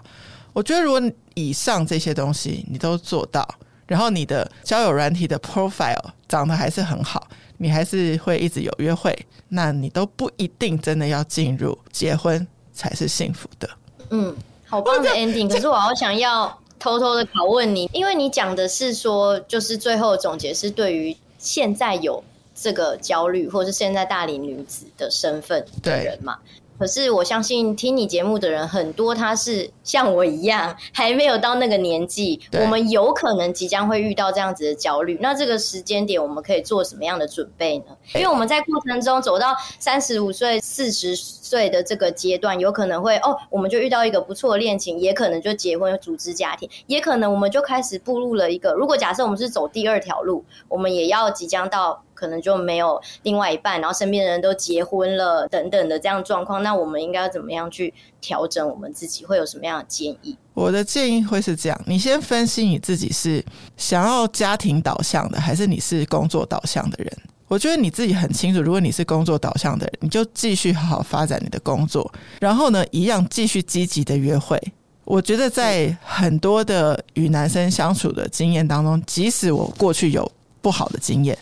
[0.51, 0.99] 我觉得如果
[1.35, 3.47] 以上这些东西你都做到，
[3.89, 7.27] 然后你的交友软体的 profile 长得还是很好，
[7.57, 9.13] 你还是会一直有约会，
[9.49, 12.47] 那你都不一定真的要进入结婚。
[12.71, 13.69] 才是幸福的。
[14.09, 14.33] 嗯，
[14.65, 15.49] 好棒的 ending。
[15.49, 22.23] 可是我好想要偷偷的拷问你，因为你讲的是说，就是最后的总结是对于现在有
[22.55, 26.39] 这个焦虑，或是现在大龄女子的身份的人嘛。
[26.79, 35.17] 可是我相信听你节目的人很多，他是像我一样还没有到那个年纪，我们有可能即将会遇到这样子的焦虑。
[35.21, 37.85] 那这个时间点，我们可以做什么样的准备呢？
[38.15, 41.13] 因为我们在过程中走到三十五岁、四十
[41.49, 48.73] 岁的这个阶段，有可能会哦，我们就遇到一个不错的恋情，也可能就结婚、组织家庭，也可能我们就开始步入了一个。
[48.73, 52.03] 如果假设我们是走第二条路，我们也要即将到。
[52.19, 59.23] 可能就没有另外一半，然后身边的人都结婚了等等的这样状况，那我们应该要怎么样去调整我们自己？
[59.23, 60.37] 会有什么样的建议？
[60.53, 63.41] 我的建议会是这样：你先分析你自己是
[63.77, 67.17] 想要家庭导向的，还是你是工作导向的人？
[67.49, 68.61] 我觉得你自己很清楚。
[68.61, 74.57] 如果你是工作导向的人，你就继续好好发展你的工作，然后呢，一样继续积极的约会。
[75.03, 80.31] 我觉得在很多的与男生相处的经验当中，即使我过去有
[80.61, 81.35] 不好的经验。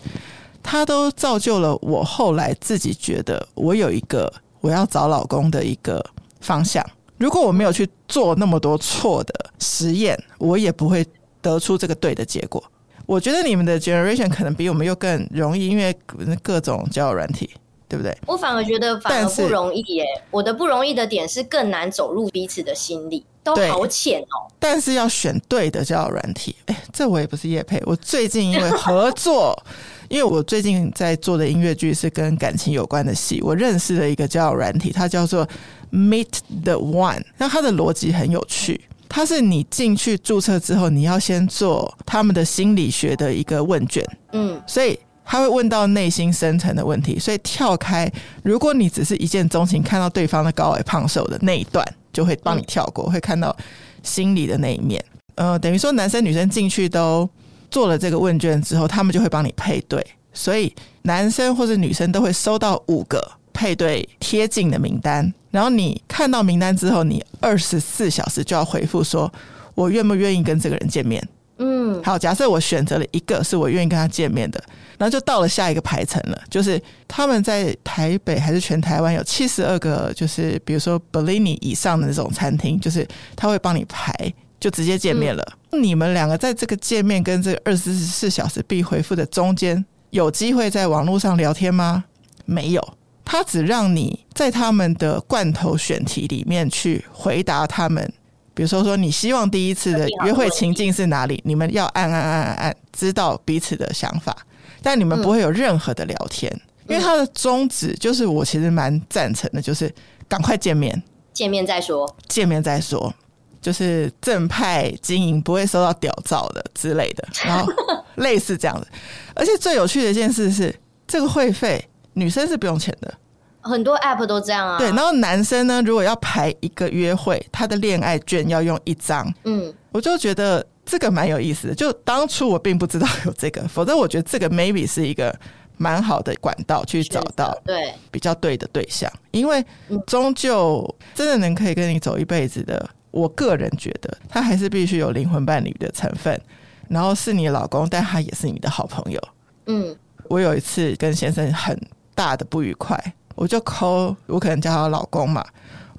[0.63, 6.03] 他都造就了我后来自己觉得我有一个我要找老公的一个
[6.39, 6.85] 方向。
[7.17, 11.05] 如果我没有去做那么多错的实验，我也不会
[11.41, 12.63] 得出这个对的结果。
[13.07, 15.97] 我觉得你们的 generation 可能比我们又更容易，因为
[16.43, 17.49] 各种交友软体，
[17.89, 18.15] 对不对？
[18.27, 20.05] 我反而觉得反而不容易耶。
[20.29, 24.45] 我的不容易的点是更难走入彼此的心里，都好浅哦。
[24.59, 27.81] 但是要选对的交友软体，哎，这我也不是叶配。
[27.85, 29.57] 我最近因为合作。
[30.09, 35.45] 因为我最近在做的音乐剧是跟感情有关的戏，我认识了一个交友软体，它叫做
[35.91, 36.29] Meet
[36.63, 37.21] the One。
[37.37, 38.79] 那它的逻辑很有趣，
[39.09, 47.17] 它是你进去注册之后，你要先做他们的心理学的一个问卷，嗯，所以他会问到内心深层的问题。
[47.17, 48.11] 所以跳开，
[48.43, 53.55] 如果你只是一见钟情，看到对方的高矮胖瘦的那一段，就会帮你跳过，会看到
[54.03, 55.03] 心理的那一面。
[55.35, 57.29] 呃，等于说男生女生进去都。
[57.69, 60.01] 做了这个问卷之后，他们就会帮你配对，
[60.31, 63.21] 所以男生或者女生都会收到五个
[63.57, 65.33] 配对贴近的名单。
[65.49, 69.31] 然后你看到名单之后，你二十四小时就要回复说，
[69.73, 71.27] 我愿不愿意跟这个人见面？
[71.57, 74.63] 嗯，好，假设我选择了一个是我愿意跟他见面的，
[74.99, 84.13] 然后就到了下一个排程了，就是他们在台北还是全台湾有七十二个，就是比如说 Bellini 以上的那种餐厅，就是他会帮你排。
[84.59, 85.47] 就直接见面了。
[85.71, 92.03] 嗯、你们两个在这个见面跟这个二十四小时必回复的中间，有机会在网络上聊天吗？
[92.45, 92.81] 没有，
[93.29, 98.11] 他只让你在他们的罐头选题里面去回答他们。
[98.53, 101.39] 比如说，说你希望第一次的约会情境是哪里？
[101.45, 104.35] 你们要按按按按按，知道彼此的想法，
[104.81, 106.49] 但你们不会有任何的聊天，
[106.87, 109.93] 嗯、因为他的宗旨就是我其实蛮赞成的，就是
[110.29, 111.03] 赶快见面，
[111.33, 113.13] 见面再说，见面再说。
[113.59, 117.69] 就是正派经营不会收到屌照的之类的，然后
[118.15, 118.87] 类似这样子。
[119.35, 120.73] 而且最有趣的一件事是，
[121.05, 121.83] 这个会费
[122.17, 123.13] 女生是不用钱的，
[123.61, 124.77] 很多 app 都这样啊。
[124.77, 129.31] 对，然后男生呢，如果要排一个约会，他的恋爱券要用一张。
[129.43, 131.75] 嗯，我就觉得这个蛮有意思的。
[131.75, 135.33] 就当初我并不知道有这个，否则我觉得这个 maybe 是一个
[135.77, 139.63] 蛮好的管道去找到对比较对的对象，因为
[140.07, 142.89] 终究真的能可以跟你走一辈子的。
[143.09, 146.39] 我个人觉得他还是必须有灵魂伴侣的成分，
[146.87, 149.19] 然后是你老公，但他也是你的好朋友。
[149.65, 149.95] 嗯，
[150.25, 151.75] 我有一次跟先生很
[152.17, 152.99] 大的不愉快，
[153.35, 155.45] 我就 call，我可能叫他老公嘛，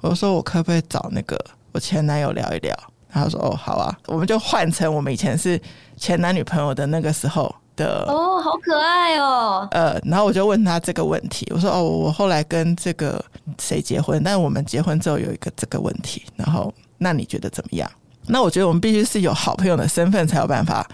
[0.01, 1.39] 我说我可不可以找那个
[1.71, 2.75] 我前男友聊一聊？
[3.09, 5.59] 他说哦好啊，我们就换成我们以前是
[5.95, 9.65] 前男女朋友的那个时候的哦，好可爱哦。
[9.71, 13.23] 呃，然后我就问他这个问题，我说哦，我后来跟这个
[13.57, 17.89] 谁结婚，但我们结婚之后有一个这个问题，然后那你觉得怎么样？
[18.27, 20.85] 那我觉得我们必须是有好朋友的身份才有办法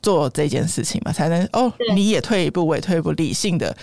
[0.00, 3.76] 做这件事情嘛，才能哦，你也退一步，我也退一步，理性的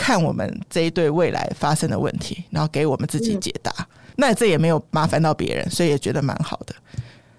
[0.00, 3.70] 看我们这一对未来发生的问题，然后给我们自己解答。
[3.78, 3.86] 嗯、
[4.16, 6.74] 那这也没有麻烦到别人，所以也觉得蛮好的。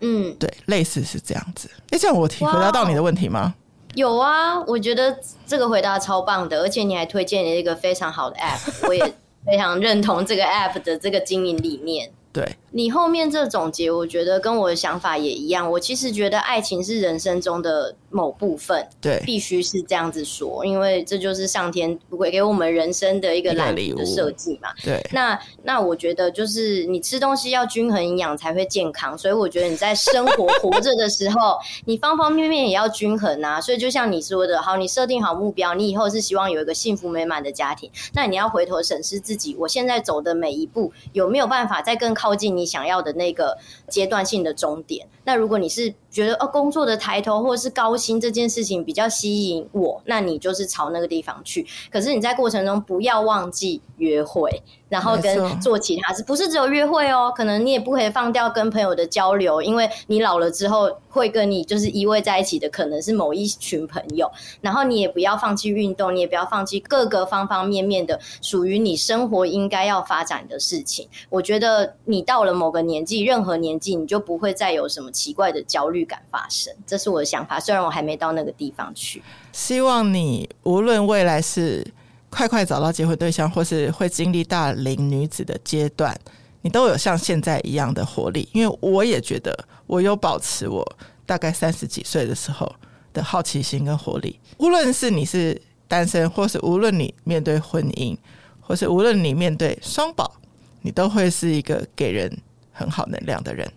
[0.01, 1.69] 嗯，对，类似是这样子。
[1.89, 3.53] 哎，这样我回答到你的问题吗？
[3.93, 9.03] 有啊，我觉得这个回答超棒的，而且你还推荐了一个非常好的 App，我也
[9.45, 12.09] 非常认同这个 App 的这个经营理念。
[12.31, 15.69] 对，你后面这总结，我觉得跟我的想法也一样。
[15.69, 24.69] 我其实觉得爱情是人生中的某部分，对，必须是这样子说，因为这就是上天会给我们人生的一个蓝图的设计嘛。
[24.83, 33.59] 对，那那我觉得就是你吃东西要均衡营养才会健康，所以我觉得你在生活活着的时候， 你方方面面也要均衡啊。
[33.59, 43.57] 所以就像你说的，好，你设定好目标，你以后是希望有一个幸福美满的家庭，那你要回头审视自己，我现在走的每一步有没有办法再更靠近你想要的那个
[43.89, 45.07] 阶段性的终点。
[45.23, 51.65] 那如果你是觉得哦，工作的抬头或者是高薪这件事情比较吸引我，那你就是朝那个地方去。
[51.91, 57.31] 可是你在过程中不要忘记约会，然后跟做其他事，不是只有约会哦。
[57.33, 64.29] 可能你也不可以放掉跟朋友的交流，因为你老了之后会跟你就是依偎在一起的可能是某一群朋友。
[64.59, 71.07] 然后你也不要放弃运动，你也不要放弃各个方方面面的属于你生活应该要发展的事情。
[71.29, 77.57] 我觉得你到了某个年纪，任何年纪你就不会再有什么奇怪的焦虑感发生，这是我的想法。
[77.61, 79.23] 虽然我还没到那个地方去，
[79.53, 81.87] 希望你无论未来是
[82.31, 86.17] 快快找到结婚对象，或是会经历大龄女子的阶段，
[86.61, 88.49] 你都有像现在一样的活力。
[88.53, 89.55] 因为我也觉得
[89.85, 90.83] 我有保持我
[91.25, 92.73] 大概三十几岁的时候
[93.13, 94.39] 的好奇心跟活力。
[94.57, 98.17] 无论是你是单身，或是无论你面对婚姻，
[98.61, 100.39] 或是无论你面对双宝，
[100.81, 102.35] 你都会是一个给人
[102.71, 103.69] 很好能量的人。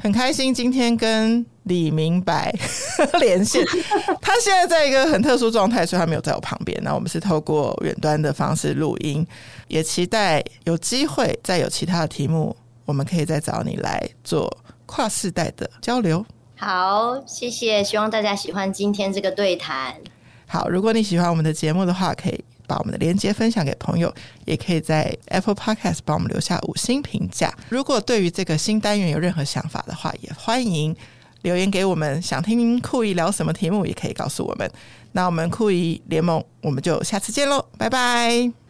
[0.00, 2.52] 很开心今天跟李明白
[3.20, 3.64] 连线，
[4.20, 6.76] 他现在在一个很特殊状态，所以他没有在我旁边。
[6.82, 9.24] 那我们是透过远端的方式录音，
[9.68, 14.50] 也期待有机会再有其他的题目，我们可以再找你来做
[14.86, 16.26] 跨世代的交流。
[16.56, 19.94] 好，谢谢，希望大家喜欢今天这个对谈。
[20.46, 22.44] 好，如果你喜欢我们的节目的话，可以。
[22.68, 24.14] 把我们的链接分享给朋友，
[24.44, 27.50] 也可以在 Apple Podcast 帮我们留下五星评价。
[27.70, 30.94] 如果对于这个新单元有任何想法的话，也欢迎
[31.42, 32.20] 留言给我们。
[32.22, 34.70] 想听酷姨聊什么题目，也可以告诉我们。
[35.12, 38.67] 那我们酷姨联盟，我们就下次见喽，拜拜。